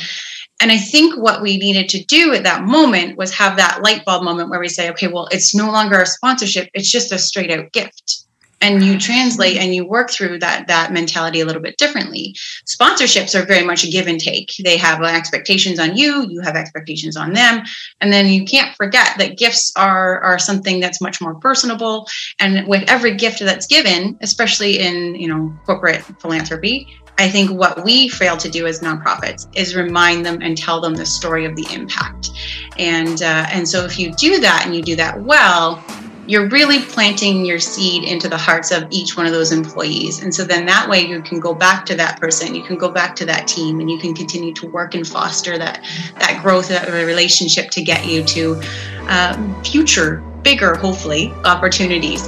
And 0.60 0.72
I 0.72 0.78
think 0.78 1.22
what 1.22 1.42
we 1.42 1.58
needed 1.58 1.90
to 1.90 2.04
do 2.06 2.34
at 2.34 2.44
that 2.44 2.64
moment 2.64 3.18
was 3.18 3.32
have 3.34 3.58
that 3.58 3.82
light 3.84 4.04
bulb 4.06 4.24
moment 4.24 4.50
where 4.50 4.60
we 4.60 4.70
say, 4.70 4.90
okay, 4.90 5.08
well, 5.08 5.28
it's 5.32 5.54
no 5.54 5.72
longer 5.72 6.02
a 6.02 6.06
sponsorship; 6.06 6.70
it's 6.74 6.90
just 6.90 7.12
a 7.12 7.20
straight 7.20 7.52
out 7.52 7.72
gift 7.74 8.27
and 8.62 8.84
you 8.84 8.98
translate 8.98 9.58
and 9.58 9.74
you 9.76 9.86
work 9.86 10.10
through 10.10 10.40
that 10.40 10.68
that 10.68 10.92
mentality 10.92 11.42
a 11.42 11.46
little 11.46 11.62
bit 11.62 11.78
differently 11.78 12.36
sponsorships 12.66 13.40
are 13.40 13.46
very 13.46 13.66
much 13.66 13.84
a 13.84 13.90
give 13.90 14.08
and 14.08 14.20
take 14.20 14.52
they 14.64 14.78
have 14.78 15.02
expectations 15.04 15.80
on 15.80 15.96
you 15.96 16.28
you 16.30 16.42
have 16.42 16.56
expectations 16.56 17.16
on 17.16 17.34
them 17.34 17.64
and 18.02 18.12
then 18.12 18.28
you 18.28 18.46
can't 18.46 18.76
forget 18.76 19.18
that 19.18 19.38
gifts 19.38 19.72
are 19.76 20.20
are 20.22 20.40
something 20.40 20.80
that's 20.80 21.02
much 21.02 21.22
more 21.22 21.36
personable 21.36 22.08
and 22.40 22.68
with 22.68 22.84
every 22.90 23.16
gift 23.16 23.40
that's 23.40 23.68
given 23.68 24.18
especially 24.22 24.80
in 24.80 25.16
you 25.16 25.28
know 25.28 25.54
corporate 25.66 26.02
philanthropy 26.20 26.88
I 27.20 27.30
think 27.30 27.52
what 27.52 27.84
we 27.84 28.10
fail 28.10 28.38
to 28.38 28.50
do 28.50 28.68
as 28.68 28.82
nonprofits 28.82 29.48
is 29.56 29.76
remind 29.76 30.26
them 30.26 30.40
and 30.42 30.56
tell 30.56 30.80
them 30.80 30.94
the 30.94 31.06
story 31.06 31.46
of 31.46 31.56
the 31.56 31.66
impact. 31.74 32.30
And 32.78 33.24
uh, 33.24 33.48
and 33.52 33.68
so 33.68 33.86
if 33.86 33.98
you 33.98 34.14
do 34.14 34.40
that 34.40 34.64
and 34.66 34.76
you 34.76 34.84
do 34.84 34.96
that 34.98 35.20
well, 35.24 35.84
you're 36.28 36.50
really 36.50 36.82
planting 36.82 37.46
your 37.46 37.58
seed 37.58 38.04
into 38.04 38.28
the 38.28 38.38
hearts 38.38 38.70
of 38.72 38.86
each 38.90 39.16
one 39.16 39.26
of 39.26 39.32
those 39.32 39.54
employees. 39.54 40.22
And 40.22 40.36
so 40.36 40.44
then 40.44 40.66
that 40.66 40.90
way 40.90 41.00
you 41.00 41.22
can 41.22 41.40
go 41.40 41.54
back 41.54 41.86
to 41.86 41.96
that 41.96 42.20
person, 42.20 42.54
you 42.54 42.64
can 42.64 42.78
go 42.78 42.90
back 42.90 43.16
to 43.16 43.26
that 43.26 43.48
team, 43.48 43.80
and 43.80 43.90
you 43.90 43.98
can 43.98 44.14
continue 44.14 44.54
to 44.56 44.68
work 44.68 44.94
and 44.94 45.08
foster 45.08 45.58
that, 45.58 45.86
that 46.20 46.42
growth 46.44 46.70
of 46.70 46.94
a 46.94 47.06
relationship 47.06 47.70
to 47.72 47.82
get 47.82 48.06
you 48.06 48.26
to 48.26 48.62
um, 49.08 49.64
future, 49.64 50.18
bigger, 50.44 50.76
hopefully, 50.76 51.32
opportunities. 51.46 52.28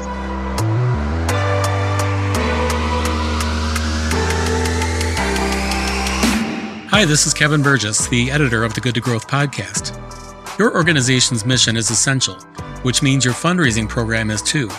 Hi, 6.90 7.04
this 7.06 7.28
is 7.28 7.34
Kevin 7.34 7.62
Burgess, 7.62 8.08
the 8.08 8.32
editor 8.32 8.64
of 8.64 8.74
the 8.76 8.82
Good 8.82 8.96
to 8.96 9.02
Growth 9.02 9.28
podcast. 9.28 9.98
Your 10.58 10.74
organization's 10.74 11.46
mission 11.46 11.76
is 11.76 11.92
essential 11.92 12.38
which 12.84 13.02
means 13.02 13.26
your 13.26 13.34
fundraising 13.34 13.88
program 13.88 14.32
is 14.32 14.42
too. 14.42 14.70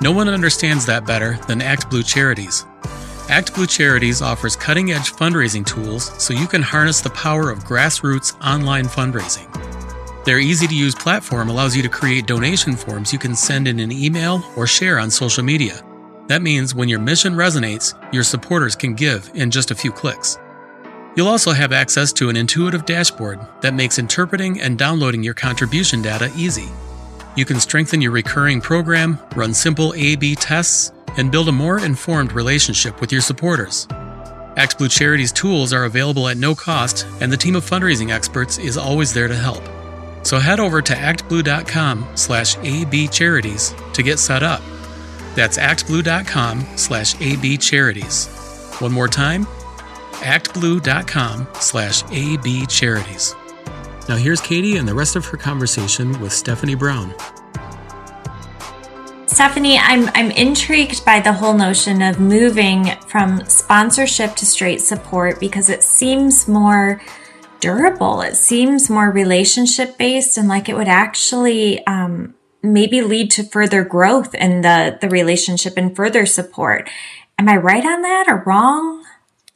No 0.00 0.12
one 0.12 0.28
understands 0.28 0.86
that 0.86 1.06
better 1.06 1.38
than 1.46 1.60
ActBlue 1.60 2.06
Charities. 2.06 2.64
ActBlue 3.26 3.68
Charities 3.68 4.22
offers 4.22 4.56
cutting 4.56 4.92
edge 4.92 5.12
fundraising 5.12 5.64
tools 5.64 6.10
so 6.22 6.34
you 6.34 6.46
can 6.46 6.62
harness 6.62 7.00
the 7.00 7.10
power 7.10 7.50
of 7.50 7.64
grassroots 7.64 8.34
online 8.44 8.86
fundraising. 8.86 9.46
Their 10.24 10.38
easy 10.38 10.66
to 10.66 10.74
use 10.74 10.94
platform 10.94 11.48
allows 11.48 11.76
you 11.76 11.82
to 11.82 11.88
create 11.88 12.26
donation 12.26 12.76
forms 12.76 13.12
you 13.12 13.18
can 13.18 13.34
send 13.34 13.68
in 13.68 13.78
an 13.78 13.92
email 13.92 14.42
or 14.56 14.66
share 14.66 14.98
on 14.98 15.10
social 15.10 15.44
media. 15.44 15.82
That 16.26 16.42
means 16.42 16.74
when 16.74 16.88
your 16.88 17.00
mission 17.00 17.34
resonates, 17.34 17.94
your 18.12 18.22
supporters 18.22 18.76
can 18.76 18.94
give 18.94 19.30
in 19.34 19.50
just 19.50 19.70
a 19.70 19.74
few 19.74 19.92
clicks. 19.92 20.38
You'll 21.16 21.28
also 21.28 21.52
have 21.52 21.72
access 21.72 22.12
to 22.14 22.28
an 22.28 22.36
intuitive 22.36 22.86
dashboard 22.86 23.40
that 23.62 23.74
makes 23.74 23.98
interpreting 23.98 24.60
and 24.60 24.78
downloading 24.78 25.22
your 25.22 25.34
contribution 25.34 26.02
data 26.02 26.30
easy. 26.36 26.68
You 27.36 27.44
can 27.44 27.60
strengthen 27.60 28.02
your 28.02 28.10
recurring 28.10 28.60
program, 28.60 29.18
run 29.36 29.54
simple 29.54 29.94
A 29.94 30.16
B 30.16 30.34
tests, 30.34 30.92
and 31.16 31.30
build 31.30 31.48
a 31.48 31.52
more 31.52 31.84
informed 31.84 32.32
relationship 32.32 33.00
with 33.00 33.12
your 33.12 33.20
supporters. 33.20 33.86
ActBlue 34.56 34.90
Charities 34.90 35.32
tools 35.32 35.72
are 35.72 35.84
available 35.84 36.28
at 36.28 36.36
no 36.36 36.54
cost, 36.54 37.06
and 37.20 37.32
the 37.32 37.36
team 37.36 37.56
of 37.56 37.64
fundraising 37.64 38.10
experts 38.10 38.58
is 38.58 38.76
always 38.76 39.14
there 39.14 39.28
to 39.28 39.34
help. 39.34 39.62
So 40.22 40.38
head 40.38 40.60
over 40.60 40.82
to 40.82 40.92
actblue.com 40.92 42.08
slash 42.14 42.56
abcharities 42.56 43.92
to 43.94 44.02
get 44.02 44.18
set 44.18 44.42
up. 44.42 44.60
That's 45.34 45.56
actblue.com 45.56 46.66
slash 46.76 47.14
abcharities. 47.14 48.80
One 48.82 48.92
more 48.92 49.08
time, 49.08 49.46
actblue.com 50.20 51.48
slash 51.54 52.02
abcharities. 52.04 53.39
Now 54.10 54.16
here's 54.16 54.40
Katie 54.40 54.76
and 54.76 54.88
the 54.88 54.94
rest 54.94 55.14
of 55.14 55.24
her 55.26 55.36
conversation 55.36 56.20
with 56.20 56.32
Stephanie 56.32 56.74
Brown. 56.74 57.14
Stephanie, 59.26 59.78
I'm 59.78 60.08
I'm 60.16 60.32
intrigued 60.32 61.04
by 61.04 61.20
the 61.20 61.32
whole 61.32 61.54
notion 61.54 62.02
of 62.02 62.18
moving 62.18 62.86
from 63.06 63.44
sponsorship 63.44 64.34
to 64.34 64.44
straight 64.44 64.80
support 64.80 65.38
because 65.38 65.68
it 65.68 65.84
seems 65.84 66.48
more 66.48 67.00
durable. 67.60 68.20
It 68.22 68.34
seems 68.34 68.90
more 68.90 69.12
relationship 69.12 69.96
based 69.96 70.36
and 70.36 70.48
like 70.48 70.68
it 70.68 70.76
would 70.76 70.88
actually 70.88 71.86
um, 71.86 72.34
maybe 72.64 73.02
lead 73.02 73.30
to 73.30 73.44
further 73.44 73.84
growth 73.84 74.34
in 74.34 74.62
the 74.62 74.98
the 75.00 75.08
relationship 75.08 75.74
and 75.76 75.94
further 75.94 76.26
support. 76.26 76.90
Am 77.38 77.48
I 77.48 77.56
right 77.58 77.86
on 77.86 78.02
that 78.02 78.24
or 78.26 78.42
wrong? 78.44 79.04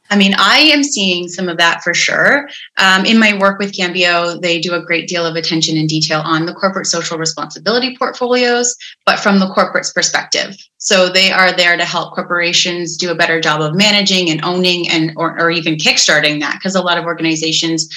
I 0.09 0.17
mean, 0.17 0.33
I 0.37 0.59
am 0.59 0.83
seeing 0.83 1.27
some 1.27 1.49
of 1.49 1.57
that 1.57 1.81
for 1.83 1.93
sure. 1.93 2.47
Um, 2.77 3.05
in 3.05 3.19
my 3.19 3.37
work 3.37 3.59
with 3.59 3.75
Cambio, 3.75 4.37
they 4.37 4.59
do 4.59 4.73
a 4.73 4.85
great 4.85 5.07
deal 5.07 5.25
of 5.25 5.35
attention 5.35 5.77
and 5.77 5.89
detail 5.89 6.21
on 6.21 6.45
the 6.45 6.53
corporate 6.53 6.87
social 6.87 7.17
responsibility 7.17 7.95
portfolios, 7.97 8.75
but 9.05 9.19
from 9.19 9.39
the 9.39 9.47
corporate's 9.47 9.91
perspective. 9.91 10.57
So 10.85 11.09
they 11.09 11.31
are 11.31 11.51
there 11.51 11.75
to 11.75 11.83
help 11.83 12.13
corporations 12.13 12.95
do 12.95 13.09
a 13.09 13.15
better 13.15 13.41
job 13.41 13.59
of 13.59 13.73
managing 13.73 14.29
and 14.29 14.45
owning 14.45 14.87
and 14.87 15.13
or, 15.17 15.31
or 15.41 15.49
even 15.49 15.77
kickstarting 15.77 16.39
that 16.41 16.59
because 16.59 16.75
a 16.75 16.81
lot 16.81 16.99
of 16.99 17.05
organizations 17.05 17.89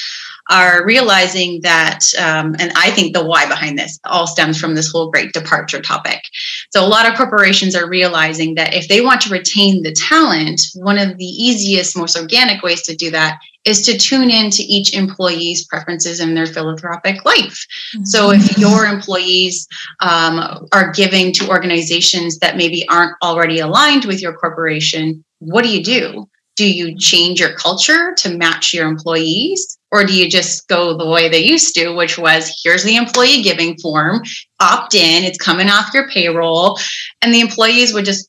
are 0.51 0.87
realizing 0.87 1.61
that, 1.61 2.01
um, 2.19 2.57
and 2.59 2.73
I 2.75 2.91
think 2.91 3.13
the 3.13 3.23
why 3.23 3.47
behind 3.47 3.79
this 3.79 4.01
all 4.07 4.27
stems 4.27 4.59
from 4.59 4.75
this 4.75 4.91
whole 4.91 5.11
great 5.11 5.35
departure 5.35 5.83
topic. 5.83 6.23
So, 6.71 6.83
a 6.83 6.89
lot 6.89 7.07
of 7.07 7.15
corporations 7.15 7.77
are 7.77 7.87
realizing 7.87 8.55
that 8.55 8.73
if 8.73 8.89
they 8.89 9.03
want 9.03 9.21
to 9.23 9.31
retain 9.31 9.83
the 9.83 9.93
talent, 9.93 10.63
one 10.75 10.97
of 10.97 11.19
the 11.19 11.27
easiest, 11.27 11.95
most 11.95 12.17
organic 12.17 12.63
ways 12.63 12.81
to 12.85 12.97
do 12.97 13.11
that 13.11 13.39
is 13.65 13.83
to 13.83 13.99
tune 13.99 14.31
in 14.31 14.51
to 14.51 14.63
each 14.63 14.95
employee's 14.95 15.67
preferences 15.67 16.21
in 16.21 16.35
their 16.35 16.47
philanthropic 16.47 17.25
life. 17.25 17.67
Mm-hmm. 17.95 18.05
So, 18.05 18.31
if 18.31 18.57
your 18.59 18.87
employees 18.87 19.67
um, 20.01 20.67
are 20.73 20.93
giving 20.93 21.33
to 21.35 21.49
organizations 21.49 22.39
that 22.39 22.57
maybe 22.57 22.89
aren't 22.89 23.17
already 23.23 23.59
aligned 23.59 24.05
with 24.05 24.23
your 24.23 24.35
corporation, 24.35 25.25
what 25.39 25.65
do 25.65 25.71
you 25.71 25.83
do? 25.83 26.29
Do 26.57 26.69
you 26.69 26.97
change 26.97 27.39
your 27.39 27.55
culture 27.55 28.15
to 28.19 28.37
match 28.37 28.75
your 28.75 28.89
employees? 28.89 29.79
Or 29.91 30.05
do 30.05 30.13
you 30.13 30.29
just 30.29 30.69
go 30.69 30.97
the 30.97 31.09
way 31.09 31.29
they 31.29 31.45
used 31.45 31.75
to, 31.77 31.91
which 31.91 32.19
was 32.19 32.61
here's 32.63 32.85
the 32.85 32.97
employee 32.97 33.43
giving 33.43 33.79
form, 33.79 34.23
opt 34.61 34.95
in, 34.95 35.25
it's 35.25 35.39
coming 35.39 35.69
off 35.71 35.95
your 35.95 36.09
payroll, 36.11 36.79
and 37.23 37.33
the 37.33 37.41
employees 37.41 37.95
would 37.95 38.05
just 38.05 38.29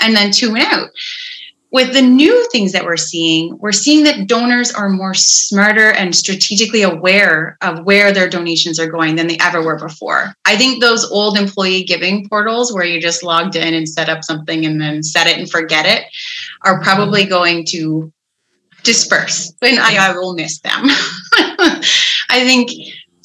and 0.00 0.14
then 0.14 0.30
tune 0.30 0.56
out. 0.58 0.90
With 1.76 1.92
the 1.92 2.00
new 2.00 2.48
things 2.50 2.72
that 2.72 2.86
we're 2.86 2.96
seeing, 2.96 3.58
we're 3.58 3.70
seeing 3.70 4.04
that 4.04 4.26
donors 4.26 4.72
are 4.72 4.88
more 4.88 5.12
smarter 5.12 5.90
and 5.90 6.16
strategically 6.16 6.80
aware 6.80 7.58
of 7.60 7.84
where 7.84 8.12
their 8.12 8.30
donations 8.30 8.80
are 8.80 8.86
going 8.86 9.14
than 9.14 9.26
they 9.26 9.36
ever 9.42 9.62
were 9.62 9.78
before. 9.78 10.32
I 10.46 10.56
think 10.56 10.80
those 10.80 11.04
old 11.10 11.36
employee 11.36 11.84
giving 11.84 12.30
portals 12.30 12.72
where 12.72 12.86
you 12.86 12.98
just 12.98 13.22
logged 13.22 13.56
in 13.56 13.74
and 13.74 13.86
set 13.86 14.08
up 14.08 14.24
something 14.24 14.64
and 14.64 14.80
then 14.80 15.02
set 15.02 15.26
it 15.26 15.36
and 15.36 15.50
forget 15.50 15.84
it 15.84 16.04
are 16.62 16.80
probably 16.80 17.26
going 17.26 17.66
to 17.66 18.10
disperse 18.82 19.52
and 19.60 19.78
I, 19.78 20.08
I 20.08 20.16
will 20.16 20.32
miss 20.32 20.60
them. 20.60 20.72
I 22.30 22.42
think 22.46 22.70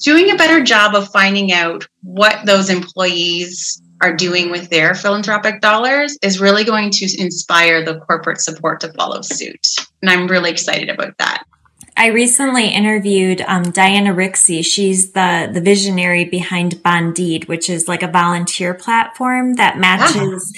doing 0.03 0.29
a 0.29 0.35
better 0.35 0.61
job 0.61 0.93
of 0.93 1.07
finding 1.13 1.53
out 1.53 1.87
what 2.03 2.45
those 2.45 2.69
employees 2.69 3.81
are 4.01 4.15
doing 4.15 4.51
with 4.51 4.69
their 4.69 4.95
philanthropic 4.95 5.61
dollars 5.61 6.17
is 6.21 6.41
really 6.41 6.63
going 6.63 6.89
to 6.91 7.21
inspire 7.21 7.85
the 7.85 7.99
corporate 7.99 8.41
support 8.41 8.79
to 8.81 8.91
follow 8.93 9.21
suit. 9.21 9.67
And 10.01 10.09
I'm 10.09 10.27
really 10.27 10.49
excited 10.49 10.89
about 10.89 11.17
that. 11.19 11.43
I 11.95 12.07
recently 12.07 12.69
interviewed 12.69 13.41
um, 13.41 13.63
Diana 13.63 14.13
Rixey. 14.13 14.65
She's 14.65 15.11
the 15.11 15.49
the 15.53 15.61
visionary 15.61 16.25
behind 16.25 16.81
Bonded, 16.81 17.47
which 17.47 17.69
is 17.69 17.87
like 17.87 18.01
a 18.01 18.07
volunteer 18.07 18.73
platform 18.73 19.55
that 19.55 19.77
matches. 19.77 20.57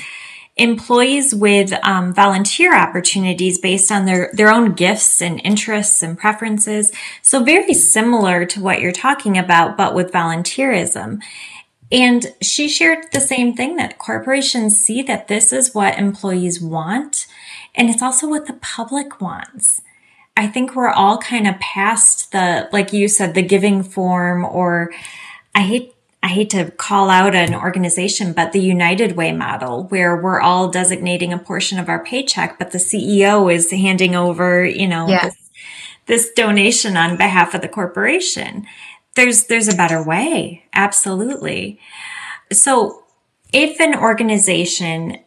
Employees 0.55 1.33
with 1.33 1.73
um, 1.83 2.13
volunteer 2.13 2.75
opportunities 2.77 3.57
based 3.57 3.91
on 3.91 4.05
their, 4.05 4.29
their 4.33 4.51
own 4.51 4.73
gifts 4.73 5.19
and 5.19 5.41
interests 5.43 6.03
and 6.03 6.15
preferences. 6.15 6.91
So 7.23 7.43
very 7.43 7.73
similar 7.73 8.45
to 8.45 8.61
what 8.61 8.79
you're 8.79 8.91
talking 8.91 9.35
about, 9.35 9.77
but 9.77 9.95
with 9.95 10.11
volunteerism. 10.11 11.21
And 11.93 12.33
she 12.41 12.67
shared 12.67 13.05
the 13.13 13.19
same 13.19 13.53
thing 13.53 13.75
that 13.75 13.99
corporations 13.99 14.81
see 14.81 15.03
that 15.03 15.27
this 15.27 15.53
is 15.53 15.75
what 15.75 15.97
employees 15.97 16.59
want. 16.59 17.27
And 17.75 17.87
it's 17.87 18.01
also 18.01 18.27
what 18.27 18.47
the 18.47 18.53
public 18.53 19.21
wants. 19.21 19.81
I 20.35 20.47
think 20.47 20.75
we're 20.75 20.89
all 20.89 21.19
kind 21.19 21.47
of 21.47 21.59
past 21.59 22.31
the, 22.31 22.67
like 22.73 22.93
you 22.93 23.07
said, 23.07 23.35
the 23.35 23.43
giving 23.43 23.83
form 23.83 24.43
or 24.43 24.91
I 25.53 25.61
hate 25.61 25.93
I 26.23 26.27
hate 26.27 26.51
to 26.51 26.71
call 26.71 27.09
out 27.09 27.35
an 27.35 27.53
organization, 27.53 28.31
but 28.31 28.53
the 28.53 28.61
United 28.61 29.17
Way 29.17 29.33
model, 29.33 29.83
where 29.87 30.15
we're 30.15 30.39
all 30.39 30.69
designating 30.69 31.33
a 31.33 31.37
portion 31.37 31.79
of 31.79 31.89
our 31.89 32.01
paycheck, 32.01 32.57
but 32.57 32.71
the 32.71 32.77
CEO 32.77 33.53
is 33.53 33.69
handing 33.71 34.15
over, 34.15 34.65
you 34.65 34.87
know, 34.87 35.09
yeah. 35.09 35.25
this, 35.25 35.49
this 36.05 36.31
donation 36.31 36.95
on 36.95 37.17
behalf 37.17 37.53
of 37.53 37.59
the 37.59 37.67
corporation. 37.67 38.65
There's, 39.15 39.45
there's 39.45 39.67
a 39.67 39.75
better 39.75 40.03
way. 40.03 40.65
Absolutely. 40.73 41.79
So 42.51 43.03
if 43.51 43.79
an 43.79 43.95
organization 43.95 45.19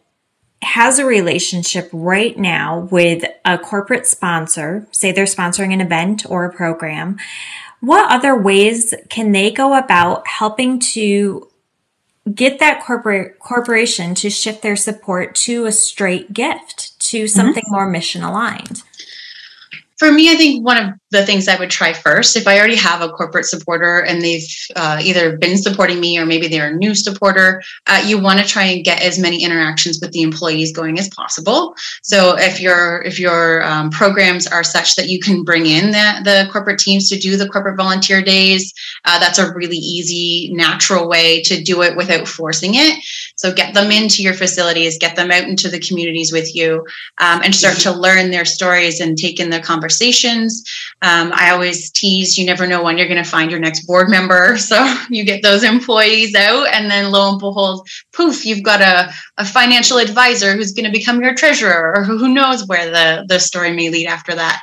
has 0.61 0.99
a 0.99 1.05
relationship 1.05 1.89
right 1.93 2.37
now 2.37 2.79
with 2.91 3.23
a 3.45 3.57
corporate 3.57 4.07
sponsor, 4.07 4.87
say 4.91 5.11
they're 5.11 5.25
sponsoring 5.25 5.71
an 5.71 5.81
event 5.81 6.25
or 6.29 6.45
a 6.45 6.53
program, 6.53 7.17
what 7.79 8.11
other 8.11 8.35
ways 8.35 8.93
can 9.09 9.31
they 9.31 9.51
go 9.51 9.77
about 9.77 10.27
helping 10.27 10.79
to 10.79 11.47
get 12.33 12.59
that 12.59 12.83
corporate 12.83 13.39
corporation 13.39 14.15
to 14.15 14.29
shift 14.29 14.61
their 14.61 14.75
support 14.75 15.35
to 15.35 15.65
a 15.65 15.71
straight 15.71 16.33
gift 16.33 16.99
to 16.99 17.27
something 17.27 17.63
mm-hmm. 17.63 17.75
more 17.75 17.89
mission 17.89 18.23
aligned? 18.23 18.83
For 19.97 20.11
me, 20.11 20.31
I 20.31 20.35
think 20.35 20.65
one 20.65 20.77
of 20.77 20.93
the 21.11 21.25
things 21.25 21.47
I 21.47 21.57
would 21.57 21.69
try 21.69 21.93
first, 21.93 22.35
if 22.35 22.47
I 22.47 22.57
already 22.57 22.75
have 22.75 23.01
a 23.01 23.09
corporate 23.09 23.45
supporter 23.45 24.03
and 24.03 24.21
they've 24.21 24.47
uh, 24.75 24.99
either 25.01 25.37
been 25.37 25.57
supporting 25.57 25.99
me 25.99 26.19
or 26.19 26.25
maybe 26.25 26.47
they're 26.47 26.71
a 26.71 26.75
new 26.75 26.93
supporter, 26.95 27.61
uh, 27.85 28.03
you 28.05 28.19
want 28.19 28.39
to 28.39 28.45
try 28.45 28.63
and 28.63 28.83
get 28.83 29.01
as 29.01 29.17
many 29.17 29.43
interactions 29.43 29.99
with 30.01 30.11
the 30.11 30.21
employees 30.21 30.73
going 30.73 30.99
as 30.99 31.09
possible. 31.09 31.75
So 32.03 32.35
if 32.37 32.59
your 32.59 33.01
if 33.03 33.19
your 33.19 33.63
um, 33.63 33.89
programs 33.89 34.47
are 34.47 34.63
such 34.63 34.95
that 34.95 35.07
you 35.07 35.19
can 35.19 35.43
bring 35.43 35.65
in 35.65 35.91
the, 35.91 36.21
the 36.23 36.49
corporate 36.51 36.79
teams 36.79 37.07
to 37.09 37.17
do 37.17 37.37
the 37.37 37.47
corporate 37.47 37.77
volunteer 37.77 38.21
days, 38.21 38.73
uh, 39.05 39.19
that's 39.19 39.39
a 39.39 39.53
really 39.53 39.77
easy, 39.77 40.53
natural 40.53 41.07
way 41.07 41.41
to 41.43 41.63
do 41.63 41.83
it 41.83 41.95
without 41.95 42.27
forcing 42.27 42.71
it. 42.75 43.01
So 43.35 43.53
get 43.53 43.73
them 43.73 43.91
into 43.91 44.21
your 44.21 44.33
facilities, 44.33 44.97
get 44.97 45.15
them 45.15 45.31
out 45.31 45.43
into 45.43 45.69
the 45.69 45.79
communities 45.79 46.31
with 46.33 46.53
you, 46.55 46.85
um, 47.19 47.41
and 47.43 47.55
start 47.55 47.77
to 47.79 47.91
learn 47.91 48.31
their 48.31 48.45
stories 48.45 48.99
and 48.99 49.17
take 49.17 49.39
in 49.39 49.49
their 49.49 49.61
conversations. 49.61 50.63
Um, 51.03 51.31
I 51.33 51.51
always 51.51 51.91
tease 51.91 52.37
you 52.37 52.45
never 52.45 52.65
know 52.65 52.83
when 52.83 52.97
you're 52.97 53.07
going 53.07 53.23
to 53.23 53.29
find 53.29 53.51
your 53.51 53.59
next 53.59 53.85
board 53.85 54.09
member. 54.09 54.57
So 54.67 54.97
you 55.09 55.23
get 55.23 55.43
those 55.43 55.63
employees 55.63 56.35
out, 56.35 56.67
and 56.73 56.91
then 56.91 57.11
lo 57.11 57.31
and 57.31 57.39
behold, 57.39 57.87
poof, 58.11 58.45
you've 58.45 58.63
got 58.63 58.81
a, 58.81 59.13
a 59.37 59.45
financial 59.45 59.97
advisor 59.97 60.53
who's 60.53 60.73
going 60.73 60.85
to 60.85 60.91
become 60.91 61.21
your 61.21 61.35
treasurer, 61.35 61.93
or 61.95 62.03
who 62.03 62.33
knows 62.33 62.67
where 62.67 62.89
the, 62.89 63.25
the 63.27 63.39
story 63.39 63.71
may 63.71 63.89
lead 63.89 64.07
after 64.07 64.35
that. 64.35 64.61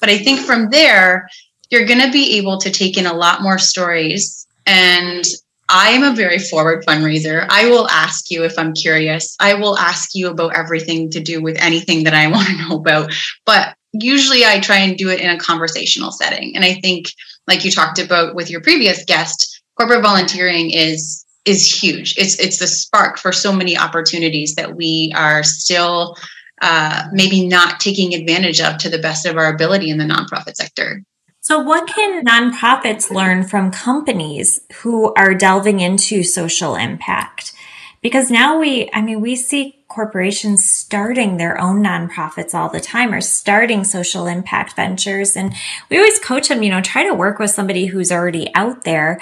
But 0.00 0.08
I 0.08 0.18
think 0.18 0.40
from 0.40 0.70
there, 0.70 1.28
you're 1.70 1.86
going 1.86 2.00
to 2.00 2.10
be 2.10 2.38
able 2.38 2.58
to 2.58 2.70
take 2.70 2.96
in 2.96 3.06
a 3.06 3.14
lot 3.14 3.42
more 3.42 3.58
stories 3.58 4.46
and 4.66 5.24
I 5.68 5.90
am 5.90 6.02
a 6.02 6.14
very 6.14 6.38
forward 6.38 6.84
fundraiser. 6.84 7.46
I 7.48 7.70
will 7.70 7.88
ask 7.88 8.30
you 8.30 8.44
if 8.44 8.58
I'm 8.58 8.74
curious. 8.74 9.34
I 9.40 9.54
will 9.54 9.78
ask 9.78 10.14
you 10.14 10.28
about 10.28 10.54
everything 10.54 11.10
to 11.10 11.20
do 11.20 11.40
with 11.42 11.56
anything 11.58 12.04
that 12.04 12.14
I 12.14 12.26
want 12.30 12.46
to 12.48 12.68
know 12.68 12.76
about. 12.76 13.12
But 13.46 13.74
usually 13.92 14.44
I 14.44 14.60
try 14.60 14.78
and 14.78 14.96
do 14.96 15.08
it 15.08 15.20
in 15.20 15.30
a 15.30 15.38
conversational 15.38 16.12
setting. 16.12 16.56
And 16.56 16.64
I 16.64 16.74
think, 16.74 17.06
like 17.46 17.64
you 17.64 17.70
talked 17.70 17.98
about 17.98 18.34
with 18.34 18.50
your 18.50 18.60
previous 18.60 19.04
guest, 19.04 19.62
corporate 19.76 20.02
volunteering 20.02 20.70
is 20.70 21.24
is 21.44 21.66
huge. 21.66 22.14
It's 22.16 22.38
it's 22.38 22.58
the 22.58 22.66
spark 22.66 23.18
for 23.18 23.32
so 23.32 23.52
many 23.52 23.76
opportunities 23.76 24.54
that 24.54 24.76
we 24.76 25.12
are 25.16 25.42
still 25.42 26.16
uh, 26.60 27.08
maybe 27.12 27.46
not 27.46 27.80
taking 27.80 28.14
advantage 28.14 28.60
of 28.60 28.78
to 28.78 28.88
the 28.88 28.98
best 28.98 29.26
of 29.26 29.36
our 29.36 29.52
ability 29.52 29.90
in 29.90 29.98
the 29.98 30.04
nonprofit 30.04 30.54
sector. 30.54 31.02
So, 31.40 31.58
what 31.58 31.88
can 31.88 32.24
nonprofits 32.24 33.10
learn 33.10 33.42
from 33.42 33.72
companies 33.72 34.60
who 34.76 35.12
are 35.14 35.34
delving 35.34 35.80
into 35.80 36.22
social 36.22 36.76
impact? 36.76 37.52
Because 38.00 38.30
now 38.30 38.58
we, 38.60 38.88
I 38.92 39.02
mean, 39.02 39.20
we 39.20 39.34
see 39.34 39.81
corporations 39.92 40.68
starting 40.68 41.36
their 41.36 41.60
own 41.60 41.82
nonprofits 41.82 42.54
all 42.54 42.68
the 42.68 42.80
time 42.80 43.12
or 43.12 43.20
starting 43.20 43.84
social 43.84 44.26
impact 44.26 44.74
ventures. 44.74 45.36
And 45.36 45.54
we 45.90 45.98
always 45.98 46.18
coach 46.18 46.48
them, 46.48 46.62
you 46.62 46.70
know, 46.70 46.80
try 46.80 47.04
to 47.04 47.14
work 47.14 47.38
with 47.38 47.50
somebody 47.50 47.86
who's 47.86 48.10
already 48.10 48.52
out 48.54 48.84
there. 48.84 49.20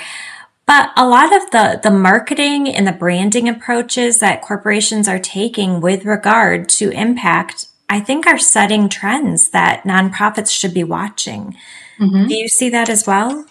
But 0.66 0.90
a 0.96 1.08
lot 1.08 1.34
of 1.34 1.50
the, 1.50 1.80
the 1.82 1.90
marketing 1.90 2.68
and 2.68 2.86
the 2.86 2.92
branding 2.92 3.48
approaches 3.48 4.20
that 4.20 4.42
corporations 4.42 5.08
are 5.08 5.18
taking 5.18 5.80
with 5.80 6.04
regard 6.04 6.68
to 6.70 6.90
impact, 6.90 7.66
I 7.88 7.98
think 7.98 8.26
are 8.26 8.38
setting 8.38 8.88
trends 8.88 9.48
that 9.50 9.82
nonprofits 9.82 10.50
should 10.50 10.72
be 10.72 10.84
watching. 10.84 11.56
Mm-hmm. 11.98 12.28
Do 12.28 12.34
you 12.36 12.48
see 12.48 12.70
that 12.70 12.88
as 12.88 13.06
well? 13.06 13.44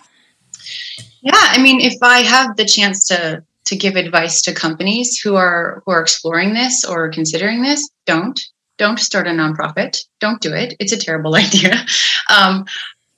Yeah, 1.22 1.34
I 1.36 1.62
mean, 1.62 1.82
if 1.82 2.02
I 2.02 2.20
have 2.20 2.56
the 2.56 2.64
chance 2.64 3.08
to 3.10 3.44
to 3.70 3.76
give 3.76 3.96
advice 3.96 4.42
to 4.42 4.54
companies 4.54 5.20
who 5.20 5.36
are 5.36 5.84
who 5.86 5.92
are 5.92 6.02
exploring 6.02 6.54
this 6.54 6.84
or 6.84 7.10
considering 7.10 7.62
this, 7.62 7.88
don't 8.08 8.40
don't 8.80 9.00
start 9.00 9.28
a 9.28 9.30
nonprofit. 9.30 9.98
Don't 10.20 10.42
do 10.42 10.54
it. 10.54 10.76
It's 10.80 10.92
a 10.92 10.98
terrible 10.98 11.36
idea. 11.46 11.86
Um, 12.34 12.66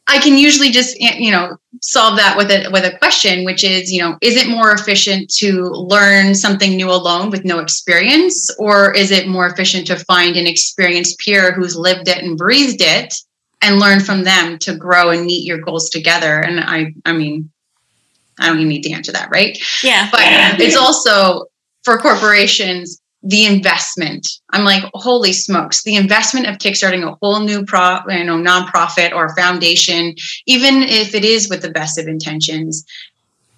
I 0.08 0.20
can 0.20 0.38
usually 0.38 0.72
just 0.72 1.00
you 1.00 1.32
know 1.32 1.56
solve 1.82 2.18
that 2.18 2.36
with 2.36 2.52
a 2.52 2.70
with 2.70 2.84
a 2.84 2.98
question, 2.98 3.46
which 3.46 3.64
is 3.64 3.90
you 3.90 4.02
know 4.02 4.18
is 4.22 4.36
it 4.36 4.50
more 4.50 4.74
efficient 4.74 5.34
to 5.36 5.64
learn 5.64 6.36
something 6.36 6.76
new 6.76 6.92
alone 6.92 7.30
with 7.30 7.46
no 7.46 7.60
experience, 7.60 8.54
or 8.60 8.94
is 8.94 9.12
it 9.12 9.30
more 9.30 9.48
efficient 9.48 9.88
to 9.88 10.04
find 10.04 10.36
an 10.36 10.48
experienced 10.48 11.18
peer 11.20 11.54
who's 11.54 11.78
lived 11.78 12.10
it 12.10 12.18
and 12.18 12.38
breathed 12.38 12.82
it 12.82 13.16
and 13.62 13.80
learn 13.80 14.02
from 14.02 14.26
them 14.26 14.58
to 14.58 14.76
grow 14.76 15.12
and 15.12 15.26
meet 15.26 15.46
your 15.46 15.60
goals 15.60 15.90
together? 15.90 16.42
And 16.42 16.60
I 16.60 16.94
I 17.06 17.14
mean 17.14 17.50
I 18.40 18.48
don't 18.48 18.58
even 18.58 18.70
need 18.70 18.84
to 18.84 18.92
answer 18.92 19.12
that, 19.12 19.30
right? 19.32 19.58
Yeah. 19.84 20.10
But 20.12 20.22
it's 20.60 20.76
also 20.76 21.46
for 21.84 21.98
corporations 21.98 23.02
the 23.24 23.46
investment. 23.46 24.28
I'm 24.52 24.64
like, 24.64 24.84
holy 24.94 25.34
smokes, 25.34 25.84
the 25.84 25.96
investment 25.96 26.48
of 26.48 26.58
kickstarting 26.58 27.08
a 27.08 27.16
whole 27.22 27.40
new 27.40 27.64
pro, 27.64 28.00
you 28.10 28.24
know, 28.24 28.38
nonprofit 28.38 29.14
or 29.14 29.36
foundation, 29.36 30.16
even 30.48 30.82
if 30.84 31.14
it 31.14 31.24
is 31.24 31.50
with 31.50 31.62
the 31.62 31.70
best 31.70 32.00
of 32.00 32.08
intentions, 32.08 32.84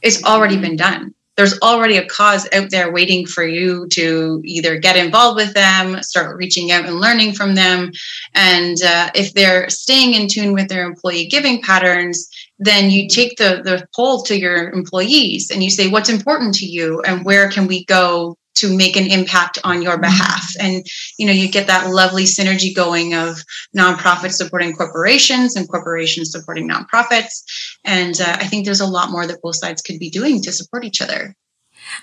it's 0.01 0.23
already 0.25 0.57
been 0.57 0.75
done. 0.75 1.13
There's 1.35 1.59
already 1.61 1.97
a 1.97 2.05
cause 2.05 2.47
out 2.53 2.69
there 2.69 2.91
waiting 2.91 3.25
for 3.25 3.43
you 3.43 3.87
to 3.87 4.41
either 4.45 4.77
get 4.77 4.97
involved 4.97 5.37
with 5.37 5.53
them, 5.53 6.03
start 6.03 6.37
reaching 6.37 6.71
out 6.71 6.85
and 6.85 6.99
learning 6.99 7.33
from 7.33 7.55
them. 7.55 7.91
And 8.35 8.77
uh, 8.83 9.09
if 9.15 9.33
they're 9.33 9.67
staying 9.69 10.13
in 10.13 10.27
tune 10.27 10.53
with 10.53 10.67
their 10.67 10.85
employee 10.85 11.25
giving 11.25 11.61
patterns, 11.61 12.29
then 12.63 12.89
you 12.89 13.07
take 13.07 13.37
the 13.37 13.61
the 13.63 13.87
poll 13.95 14.23
to 14.23 14.37
your 14.37 14.71
employees 14.71 15.51
and 15.51 15.63
you 15.63 15.69
say 15.69 15.89
what's 15.89 16.09
important 16.09 16.55
to 16.55 16.65
you 16.65 17.01
and 17.01 17.25
where 17.25 17.49
can 17.49 17.67
we 17.67 17.85
go 17.85 18.37
to 18.55 18.75
make 18.75 18.95
an 18.95 19.09
impact 19.09 19.57
on 19.63 19.81
your 19.81 19.93
mm-hmm. 19.93 20.01
behalf 20.01 20.45
and 20.59 20.85
you 21.17 21.25
know 21.25 21.33
you 21.33 21.49
get 21.49 21.67
that 21.67 21.89
lovely 21.89 22.23
synergy 22.23 22.73
going 22.75 23.13
of 23.13 23.37
nonprofits 23.75 24.33
supporting 24.33 24.73
corporations 24.73 25.55
and 25.55 25.69
corporations 25.69 26.31
supporting 26.31 26.69
nonprofits 26.69 27.43
and 27.83 28.21
uh, 28.21 28.37
i 28.39 28.47
think 28.47 28.65
there's 28.65 28.81
a 28.81 28.87
lot 28.87 29.11
more 29.11 29.25
that 29.25 29.41
both 29.41 29.55
sides 29.55 29.81
could 29.81 29.99
be 29.99 30.09
doing 30.09 30.41
to 30.41 30.51
support 30.51 30.83
each 30.83 31.01
other 31.01 31.35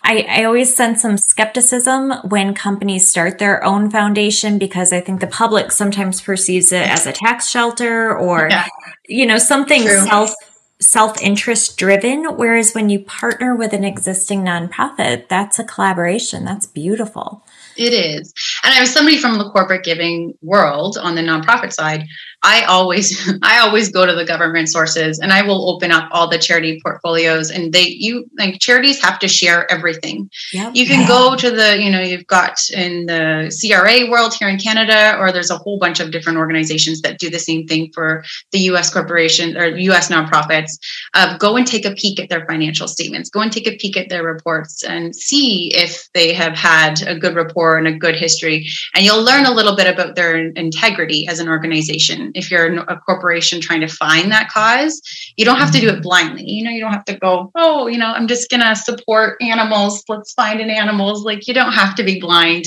I, 0.02 0.26
I 0.28 0.44
always 0.44 0.74
sense 0.74 1.02
some 1.02 1.16
skepticism 1.16 2.12
when 2.28 2.54
companies 2.54 3.08
start 3.08 3.38
their 3.38 3.64
own 3.64 3.90
foundation 3.90 4.58
because 4.58 4.92
I 4.92 5.00
think 5.00 5.20
the 5.20 5.26
public 5.26 5.72
sometimes 5.72 6.20
perceives 6.20 6.70
it 6.70 6.86
as 6.86 7.06
a 7.06 7.12
tax 7.12 7.49
shelter 7.49 8.16
or, 8.16 8.49
yeah. 8.50 8.66
you 9.08 9.26
know, 9.26 9.38
something 9.38 9.82
True. 9.82 10.04
self 10.06 10.34
self 10.80 11.21
interest 11.21 11.76
driven. 11.76 12.25
Whereas 12.36 12.73
when 12.73 12.88
you 12.88 13.00
partner 13.00 13.54
with 13.54 13.73
an 13.73 13.84
existing 13.84 14.43
nonprofit, 14.43 15.28
that's 15.28 15.58
a 15.58 15.64
collaboration. 15.64 16.45
That's 16.45 16.66
beautiful. 16.66 17.45
It 17.76 17.93
is. 17.93 18.34
And 18.62 18.75
I 18.75 18.80
was 18.80 18.93
somebody 18.93 19.19
from 19.19 19.38
the 19.38 19.50
corporate 19.50 19.84
giving 19.84 20.34
world 20.43 20.99
on 20.99 21.14
the 21.14 21.23
nonprofit 21.23 21.73
side. 21.73 22.04
I 22.42 22.62
always 22.64 23.30
I 23.42 23.58
always 23.58 23.90
go 23.90 24.06
to 24.06 24.14
the 24.14 24.24
government 24.24 24.68
sources 24.68 25.18
and 25.18 25.32
I 25.32 25.42
will 25.42 25.70
open 25.70 25.90
up 25.90 26.08
all 26.12 26.28
the 26.28 26.38
charity 26.38 26.80
portfolios 26.82 27.50
and 27.50 27.72
they 27.72 27.88
you 27.88 28.30
like 28.38 28.60
charities 28.60 29.02
have 29.02 29.18
to 29.20 29.28
share 29.28 29.70
everything. 29.70 30.30
Yep. 30.52 30.72
You 30.74 30.86
can 30.86 31.06
go 31.06 31.36
to 31.36 31.50
the, 31.50 31.80
you 31.80 31.90
know, 31.90 32.00
you've 32.00 32.26
got 32.26 32.58
in 32.70 33.06
the 33.06 33.54
CRA 33.60 34.10
world 34.10 34.34
here 34.34 34.48
in 34.48 34.58
Canada 34.58 35.16
or 35.18 35.32
there's 35.32 35.50
a 35.50 35.58
whole 35.58 35.78
bunch 35.78 36.00
of 36.00 36.10
different 36.10 36.38
organizations 36.38 37.02
that 37.02 37.18
do 37.18 37.28
the 37.28 37.38
same 37.38 37.66
thing 37.66 37.90
for 37.92 38.24
the 38.52 38.60
US 38.70 38.92
corporation 38.92 39.56
or 39.56 39.66
US 39.66 40.08
nonprofits. 40.08 40.78
Uh, 41.14 41.36
go 41.38 41.56
and 41.56 41.66
take 41.66 41.84
a 41.84 41.94
peek 41.94 42.18
at 42.20 42.28
their 42.28 42.46
financial 42.46 42.88
statements. 42.88 43.28
Go 43.28 43.40
and 43.40 43.52
take 43.52 43.66
a 43.66 43.76
peek 43.76 43.96
at 43.96 44.08
their 44.08 44.24
reports 44.24 44.82
and 44.82 45.14
see 45.14 45.72
if 45.74 46.08
they 46.14 46.32
have 46.32 46.56
had 46.56 47.02
a 47.02 47.18
good 47.18 47.34
rapport 47.34 47.76
and 47.76 47.86
a 47.86 47.92
good 47.92 48.16
history 48.16 48.66
and 48.94 49.04
you'll 49.04 49.22
learn 49.22 49.44
a 49.44 49.52
little 49.52 49.76
bit 49.76 49.86
about 49.86 50.14
their 50.14 50.48
integrity 50.50 51.26
as 51.28 51.38
an 51.38 51.48
organization 51.48 52.29
if 52.34 52.50
you're 52.50 52.78
a 52.80 52.99
corporation 53.00 53.60
trying 53.60 53.80
to 53.80 53.88
find 53.88 54.30
that 54.32 54.49
cause 54.49 55.00
you 55.36 55.45
don't 55.45 55.58
have 55.58 55.73
to 55.73 55.80
do 55.80 55.88
it 55.88 55.93
mm-hmm. 55.93 56.02
blindly. 56.02 56.49
You 56.49 56.64
know 56.64 56.71
you 56.71 56.80
don't 56.80 56.93
have 56.93 57.04
to 57.06 57.19
go 57.19 57.50
oh 57.54 57.86
you 57.86 57.99
know 57.99 58.12
i'm 58.12 58.28
just 58.28 58.50
gonna 58.50 58.75
support 58.76 59.36
animals. 59.40 60.04
Let's 60.08 60.32
find 60.32 60.60
an 60.60 60.71
animals. 60.71 61.25
Like 61.25 61.47
you 61.47 61.54
don't 61.54 61.73
have 61.73 61.95
to 61.97 62.02
be 62.02 62.21
blind. 62.21 62.66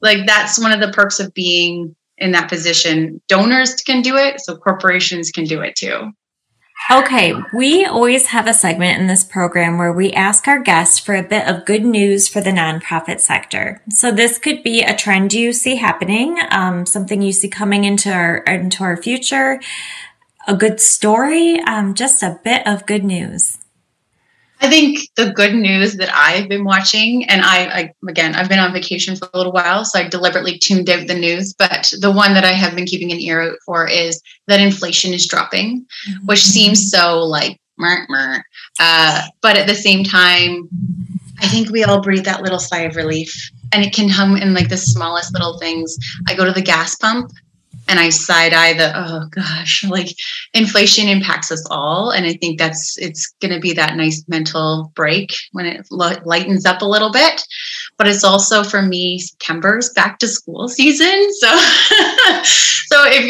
Like 0.00 0.26
that's 0.26 0.58
one 0.58 0.72
of 0.72 0.80
the 0.80 0.92
perks 0.92 1.20
of 1.20 1.32
being 1.34 1.94
in 2.18 2.32
that 2.32 2.48
position. 2.48 3.20
Donors 3.28 3.74
can 3.76 4.02
do 4.02 4.16
it 4.16 4.40
so 4.40 4.56
corporations 4.56 5.30
can 5.30 5.44
do 5.44 5.60
it 5.60 5.76
too 5.76 6.12
Okay, 6.90 7.32
we 7.54 7.84
always 7.84 8.26
have 8.26 8.46
a 8.46 8.52
segment 8.52 9.00
in 9.00 9.06
this 9.06 9.24
program 9.24 9.78
where 9.78 9.92
we 9.92 10.12
ask 10.12 10.48
our 10.48 10.58
guests 10.58 10.98
for 10.98 11.14
a 11.14 11.22
bit 11.22 11.48
of 11.48 11.64
good 11.64 11.84
news 11.84 12.28
for 12.28 12.40
the 12.40 12.50
nonprofit 12.50 13.20
sector. 13.20 13.80
So 13.88 14.10
this 14.10 14.36
could 14.36 14.62
be 14.62 14.82
a 14.82 14.94
trend 14.94 15.32
you 15.32 15.52
see 15.52 15.76
happening, 15.76 16.38
um, 16.50 16.84
something 16.84 17.22
you 17.22 17.32
see 17.32 17.48
coming 17.48 17.84
into 17.84 18.12
our 18.12 18.38
into 18.38 18.82
our 18.84 18.96
future, 18.96 19.60
a 20.46 20.56
good 20.56 20.80
story, 20.80 21.60
um, 21.60 21.94
just 21.94 22.22
a 22.22 22.40
bit 22.42 22.66
of 22.66 22.84
good 22.84 23.04
news. 23.04 23.61
I 24.62 24.68
think 24.68 25.08
the 25.16 25.32
good 25.32 25.54
news 25.54 25.96
that 25.96 26.08
I've 26.14 26.48
been 26.48 26.64
watching, 26.64 27.28
and 27.28 27.42
I, 27.42 27.64
I, 27.66 27.94
again, 28.08 28.36
I've 28.36 28.48
been 28.48 28.60
on 28.60 28.72
vacation 28.72 29.16
for 29.16 29.28
a 29.34 29.36
little 29.36 29.52
while, 29.52 29.84
so 29.84 29.98
I 29.98 30.08
deliberately 30.08 30.56
tuned 30.56 30.88
out 30.88 31.08
the 31.08 31.14
news. 31.14 31.52
But 31.52 31.92
the 32.00 32.12
one 32.12 32.32
that 32.34 32.44
I 32.44 32.52
have 32.52 32.76
been 32.76 32.86
keeping 32.86 33.10
an 33.10 33.20
ear 33.20 33.40
out 33.42 33.58
for 33.66 33.88
is 33.88 34.22
that 34.46 34.60
inflation 34.60 35.12
is 35.12 35.26
dropping, 35.26 35.84
mm-hmm. 36.08 36.26
which 36.26 36.44
seems 36.44 36.90
so 36.90 37.24
like, 37.24 37.58
meh, 37.76 38.06
meh. 38.08 38.38
Uh, 38.78 39.22
but 39.40 39.56
at 39.56 39.66
the 39.66 39.74
same 39.74 40.04
time, 40.04 40.68
I 41.40 41.48
think 41.48 41.70
we 41.70 41.82
all 41.82 42.00
breathe 42.00 42.24
that 42.26 42.42
little 42.42 42.60
sigh 42.60 42.82
of 42.82 42.94
relief, 42.94 43.34
and 43.72 43.84
it 43.84 43.92
can 43.92 44.08
come 44.08 44.36
in 44.36 44.54
like 44.54 44.68
the 44.68 44.76
smallest 44.76 45.32
little 45.32 45.58
things. 45.58 45.96
I 46.28 46.34
go 46.34 46.44
to 46.44 46.52
the 46.52 46.62
gas 46.62 46.94
pump 46.94 47.32
and 47.88 47.98
I 47.98 48.10
side 48.10 48.52
eye 48.52 48.72
the 48.74 48.92
oh 48.94 49.26
gosh, 49.30 49.84
like 49.88 50.08
inflation 50.54 51.08
impacts 51.08 51.50
us 51.50 51.66
all, 51.70 52.10
and 52.10 52.26
I 52.26 52.34
think 52.34 52.58
that's 52.58 52.96
it's 52.98 53.34
going 53.40 53.52
to 53.52 53.60
be 53.60 53.72
that 53.74 53.96
nice 53.96 54.24
mental 54.28 54.92
break 54.94 55.34
when 55.52 55.66
it 55.66 55.86
lightens 55.90 56.66
up 56.66 56.82
a 56.82 56.86
little 56.86 57.12
bit. 57.12 57.42
But 57.98 58.08
it's 58.08 58.24
also 58.24 58.62
for 58.62 58.82
me 58.82 59.18
September's 59.18 59.90
back 59.90 60.18
to 60.20 60.28
school 60.28 60.68
season, 60.68 61.28
so 61.34 61.48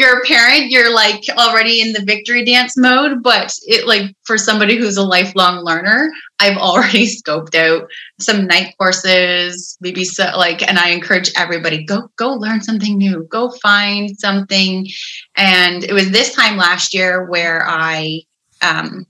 you're 0.03 0.19
a 0.19 0.25
parent, 0.25 0.69
you're 0.69 0.93
like 0.93 1.23
already 1.37 1.79
in 1.81 1.93
the 1.93 2.01
victory 2.01 2.43
dance 2.43 2.75
mode. 2.75 3.23
But 3.23 3.53
it 3.63 3.87
like 3.87 4.13
for 4.23 4.37
somebody 4.37 4.75
who's 4.75 4.97
a 4.97 5.03
lifelong 5.03 5.63
learner, 5.63 6.11
I've 6.39 6.57
already 6.57 7.07
scoped 7.21 7.55
out 7.55 7.89
some 8.19 8.45
night 8.45 8.75
courses, 8.77 9.77
maybe 9.79 10.03
so 10.03 10.31
like, 10.35 10.67
and 10.67 10.77
I 10.77 10.89
encourage 10.89 11.31
everybody 11.37 11.85
go 11.85 12.09
go 12.17 12.33
learn 12.33 12.61
something 12.61 12.97
new, 12.97 13.25
go 13.29 13.51
find 13.61 14.17
something. 14.19 14.87
And 15.35 15.83
it 15.83 15.93
was 15.93 16.11
this 16.11 16.33
time 16.33 16.57
last 16.57 16.93
year 16.93 17.25
where 17.25 17.63
I, 17.65 18.21
um, 18.61 19.05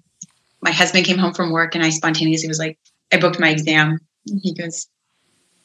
my 0.61 0.71
husband 0.71 1.05
came 1.05 1.17
home 1.17 1.33
from 1.33 1.51
work 1.51 1.75
and 1.75 1.83
I 1.83 1.89
spontaneously 1.89 2.47
was 2.47 2.59
like, 2.59 2.77
I 3.11 3.17
booked 3.17 3.39
my 3.39 3.49
exam. 3.49 3.99
He 4.41 4.53
goes, 4.53 4.87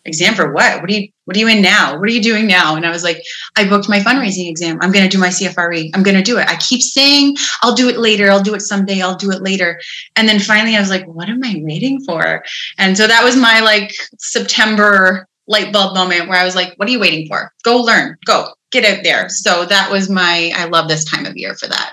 exam 0.05 0.35
for 0.35 0.53
what? 0.53 0.81
What 0.81 0.91
are 0.91 0.95
you 0.95 1.09
what 1.25 1.37
are 1.37 1.41
you 1.41 1.49
in 1.49 1.61
now? 1.61 1.99
What 1.99 2.09
are 2.09 2.13
you 2.13 2.23
doing 2.23 2.47
now? 2.47 2.77
And 2.77 2.87
I 2.87 2.91
was 2.91 3.05
like, 3.05 3.23
I 3.57 3.69
booked 3.69 3.89
my 3.89 3.99
fundraising 3.99 4.49
exam. 4.49 4.79
I'm 4.81 4.93
gonna 4.93 5.09
do 5.09 5.19
my 5.19 5.29
CFRE. 5.29 5.91
I'm 5.95 6.03
gonna 6.03 6.23
do 6.23 6.39
it. 6.39 6.49
I 6.49 6.57
keep 6.57 6.81
saying 6.81 7.37
I'll 7.63 7.75
do 7.75 7.89
it 7.89 7.99
later, 7.99 8.31
I'll 8.31 8.43
do 8.43 8.55
it 8.55 8.63
someday, 8.63 9.03
I'll 9.03 9.17
do 9.17 9.31
it 9.31 9.43
later. 9.43 9.81
And 10.17 10.29
then 10.29 10.41
finally 10.41 10.77
I 10.77 10.81
was 10.81 10.91
like, 10.91 11.07
what 11.07 11.29
am 11.29 11.45
I 11.45 11.57
waiting 11.59 12.01
for? 12.01 12.43
And 12.79 12.97
so 12.97 13.07
that 13.07 13.23
was 13.23 13.37
my 13.37 13.61
like 13.61 13.93
September 14.19 15.27
light 15.47 15.73
bulb 15.73 15.95
moment 15.95 16.29
where 16.29 16.39
I 16.39 16.45
was 16.45 16.55
like, 16.55 16.75
what 16.77 16.89
are 16.89 16.93
you 16.93 17.01
waiting 17.01 17.27
for? 17.27 17.53
Go 17.63 17.79
learn, 17.79 18.17
go, 18.25 18.49
get 18.71 18.85
out 18.85 19.03
there. 19.03 19.29
So 19.29 19.65
that 19.67 19.91
was 19.91 20.09
my 20.09 20.53
I 20.55 20.65
love 20.65 20.89
this 20.89 21.05
time 21.05 21.27
of 21.27 21.37
year 21.37 21.55
for 21.55 21.67
that. 21.67 21.93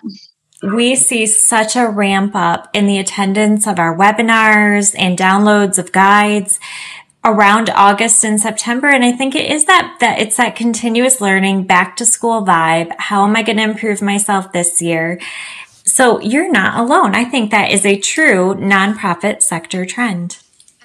we 0.64 0.96
see 0.96 1.26
such 1.26 1.76
a 1.76 1.88
ramp 1.88 2.36
up 2.36 2.70
in 2.74 2.86
the 2.86 2.98
attendance 2.98 3.68
of 3.68 3.80
our 3.80 3.96
webinars 3.96 4.96
and 4.98 5.18
downloads 5.18 5.78
of 5.78 5.92
guides 5.92 6.60
around 7.26 7.70
August 7.72 8.24
and 8.24 8.40
September. 8.40 8.88
And 8.88 9.04
I 9.04 9.12
think 9.12 9.36
it 9.36 9.50
is 9.52 9.66
that, 9.66 9.98
that 10.00 10.20
it's 10.20 10.38
that 10.38 10.56
continuous 10.56 11.20
learning 11.20 11.64
back 11.64 11.98
to 11.98 12.06
school 12.06 12.46
vibe. 12.46 12.94
How 13.00 13.26
am 13.26 13.36
I 13.36 13.42
going 13.42 13.58
to 13.58 13.64
improve 13.64 14.02
myself 14.02 14.52
this 14.52 14.82
year? 14.82 15.20
So 15.84 16.20
you're 16.22 16.52
not 16.52 16.80
alone. 16.80 17.16
I 17.16 17.26
think 17.26 17.52
that 17.52 17.72
is 17.72 17.86
a 17.86 18.00
true 18.00 18.54
nonprofit 18.56 19.42
sector 19.42 19.86
trend. 19.86 20.38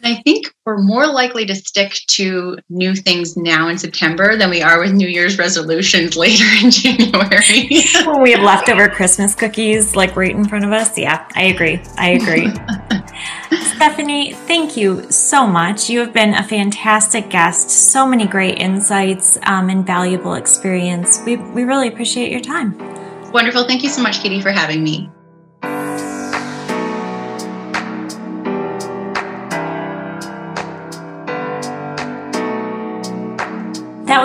And 0.03 0.17
I 0.17 0.23
think 0.23 0.55
we're 0.65 0.79
more 0.79 1.07
likely 1.07 1.45
to 1.47 1.55
stick 1.55 1.93
to 2.09 2.59
new 2.71 2.95
things 2.95 3.37
now 3.37 3.69
in 3.69 3.77
September 3.77 4.37
than 4.37 4.49
we 4.49 4.63
are 4.63 4.81
with 4.81 4.93
New 4.93 5.09
Year's 5.09 5.37
resolutions 5.39 6.17
later 6.17 6.45
in 6.63 6.71
January. 6.71 7.85
when 8.07 8.23
we 8.23 8.33
have 8.33 8.43
leftover 8.43 8.89
Christmas 8.89 9.35
cookies 9.35 9.95
like 9.97 10.17
right 10.17 10.35
in 10.35 10.47
front 10.47 10.65
of 10.65 10.73
us. 10.73 10.97
Yeah, 10.97 11.27
I 11.35 11.45
agree. 11.45 11.83
I 11.99 12.11
agree. 12.11 12.51
Stephanie, 13.75 14.33
thank 14.33 14.77
you 14.77 15.11
so 15.11 15.47
much. 15.47 15.91
You 15.91 16.01
have 16.01 16.13
been 16.13 16.35
a 16.35 16.43
fantastic 16.43 17.29
guest. 17.29 17.71
So 17.71 18.07
many 18.07 18.27
great 18.27 18.59
insights 18.59 19.39
um, 19.43 19.69
and 19.69 19.87
valuable 19.87 20.35
experience. 20.35 21.21
We, 21.25 21.37
we 21.37 21.65
really 21.65 21.89
appreciate 21.89 22.31
your 22.31 22.41
time. 22.41 22.79
Wonderful. 23.33 23.65
Thank 23.67 23.83
you 23.83 23.89
so 23.89 24.03
much, 24.03 24.21
Katie, 24.21 24.41
for 24.41 24.51
having 24.51 24.83
me. 24.83 25.11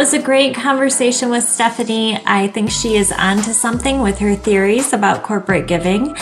Was 0.05 0.13
a 0.13 0.21
great 0.21 0.53
conversation 0.53 1.31
with 1.31 1.43
Stephanie. 1.43 2.21
I 2.27 2.47
think 2.49 2.69
she 2.69 2.95
is 2.95 3.11
onto 3.11 3.53
something 3.53 4.01
with 4.01 4.19
her 4.19 4.35
theories 4.35 4.93
about 4.93 5.23
corporate 5.23 5.65
giving. 5.65 6.15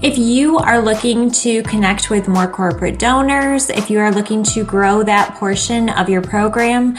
If 0.00 0.16
you 0.16 0.58
are 0.58 0.80
looking 0.80 1.28
to 1.42 1.60
connect 1.64 2.08
with 2.08 2.28
more 2.28 2.46
corporate 2.46 3.00
donors, 3.00 3.68
if 3.68 3.90
you 3.90 3.98
are 3.98 4.12
looking 4.12 4.44
to 4.44 4.62
grow 4.62 5.02
that 5.02 5.34
portion 5.34 5.88
of 5.88 6.08
your 6.08 6.22
program, 6.22 6.96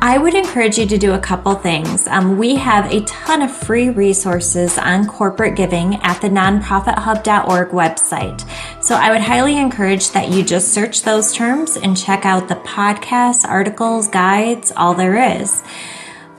I 0.00 0.18
would 0.18 0.34
encourage 0.34 0.76
you 0.76 0.84
to 0.86 0.98
do 0.98 1.12
a 1.12 1.20
couple 1.20 1.54
things. 1.54 2.08
Um, 2.08 2.36
we 2.36 2.56
have 2.56 2.92
a 2.92 3.02
ton 3.02 3.42
of 3.42 3.56
free 3.56 3.90
resources 3.90 4.76
on 4.76 5.06
corporate 5.06 5.54
giving 5.54 5.94
at 6.02 6.20
the 6.20 6.30
nonprofithub.org 6.30 7.68
website. 7.68 8.82
So 8.82 8.96
I 8.96 9.12
would 9.12 9.20
highly 9.20 9.56
encourage 9.56 10.10
that 10.10 10.30
you 10.30 10.42
just 10.42 10.74
search 10.74 11.02
those 11.02 11.32
terms 11.32 11.76
and 11.76 11.96
check 11.96 12.26
out 12.26 12.48
the 12.48 12.56
podcasts, 12.56 13.46
articles, 13.46 14.08
guides, 14.08 14.72
all 14.76 14.94
there 14.94 15.40
is. 15.40 15.62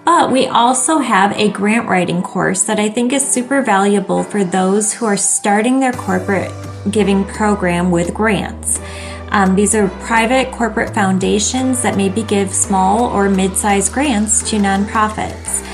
But 0.05 0.31
we 0.31 0.47
also 0.47 0.97
have 0.97 1.31
a 1.37 1.49
grant 1.49 1.87
writing 1.87 2.21
course 2.21 2.63
that 2.63 2.79
I 2.79 2.89
think 2.89 3.13
is 3.13 3.25
super 3.25 3.61
valuable 3.61 4.23
for 4.23 4.43
those 4.43 4.93
who 4.93 5.05
are 5.05 5.15
starting 5.15 5.79
their 5.79 5.93
corporate 5.93 6.51
giving 6.91 7.23
program 7.23 7.89
with 7.89 8.13
grants. 8.13 8.81
Um, 9.29 9.55
these 9.55 9.73
are 9.73 9.87
private 10.01 10.51
corporate 10.51 10.93
foundations 10.93 11.81
that 11.81 11.97
maybe 11.97 12.21
give 12.23 12.53
small 12.53 13.05
or 13.05 13.29
mid 13.29 13.55
sized 13.55 13.93
grants 13.93 14.47
to 14.49 14.57
nonprofits. 14.57 15.65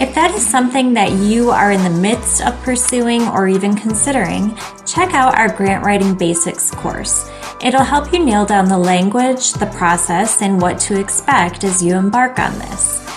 If 0.00 0.14
that 0.14 0.32
is 0.32 0.46
something 0.46 0.94
that 0.94 1.10
you 1.10 1.50
are 1.50 1.72
in 1.72 1.82
the 1.82 2.00
midst 2.00 2.40
of 2.40 2.60
pursuing 2.62 3.22
or 3.22 3.48
even 3.48 3.74
considering, 3.74 4.56
check 4.86 5.12
out 5.12 5.36
our 5.36 5.52
Grant 5.52 5.84
Writing 5.84 6.14
Basics 6.14 6.70
course. 6.70 7.28
It'll 7.60 7.82
help 7.82 8.12
you 8.12 8.24
nail 8.24 8.46
down 8.46 8.68
the 8.68 8.78
language, 8.78 9.54
the 9.54 9.66
process, 9.66 10.40
and 10.40 10.62
what 10.62 10.78
to 10.80 11.00
expect 11.00 11.64
as 11.64 11.82
you 11.82 11.96
embark 11.96 12.38
on 12.38 12.56
this. 12.60 13.07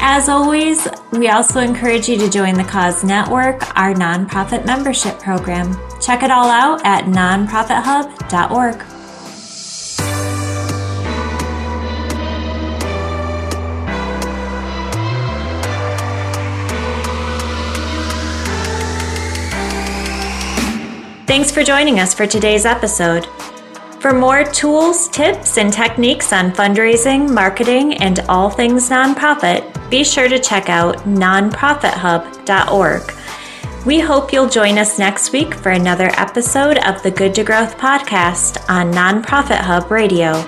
As 0.00 0.28
always, 0.28 0.86
we 1.12 1.28
also 1.28 1.60
encourage 1.60 2.08
you 2.08 2.16
to 2.18 2.30
join 2.30 2.54
the 2.54 2.64
Cause 2.64 3.02
Network, 3.02 3.76
our 3.76 3.94
nonprofit 3.94 4.64
membership 4.64 5.18
program. 5.18 5.76
Check 6.00 6.22
it 6.22 6.30
all 6.30 6.48
out 6.48 6.84
at 6.84 7.04
nonprofithub.org. 7.04 8.84
Thanks 21.26 21.50
for 21.50 21.62
joining 21.62 22.00
us 22.00 22.14
for 22.14 22.26
today's 22.26 22.64
episode. 22.64 23.26
For 24.00 24.12
more 24.12 24.44
tools, 24.44 25.08
tips, 25.08 25.56
and 25.58 25.72
techniques 25.72 26.32
on 26.32 26.52
fundraising, 26.52 27.28
marketing, 27.28 27.94
and 27.94 28.20
all 28.28 28.48
things 28.48 28.88
nonprofit, 28.88 29.90
be 29.90 30.04
sure 30.04 30.28
to 30.28 30.38
check 30.38 30.68
out 30.68 30.98
nonprofithub.org. 30.98 33.12
We 33.84 33.98
hope 33.98 34.32
you'll 34.32 34.48
join 34.48 34.78
us 34.78 35.00
next 35.00 35.32
week 35.32 35.52
for 35.54 35.70
another 35.70 36.10
episode 36.12 36.78
of 36.78 37.02
the 37.02 37.10
Good 37.10 37.34
to 37.36 37.42
Growth 37.42 37.76
podcast 37.76 38.64
on 38.68 38.92
Nonprofit 38.92 39.58
Hub 39.58 39.90
Radio. 39.90 40.46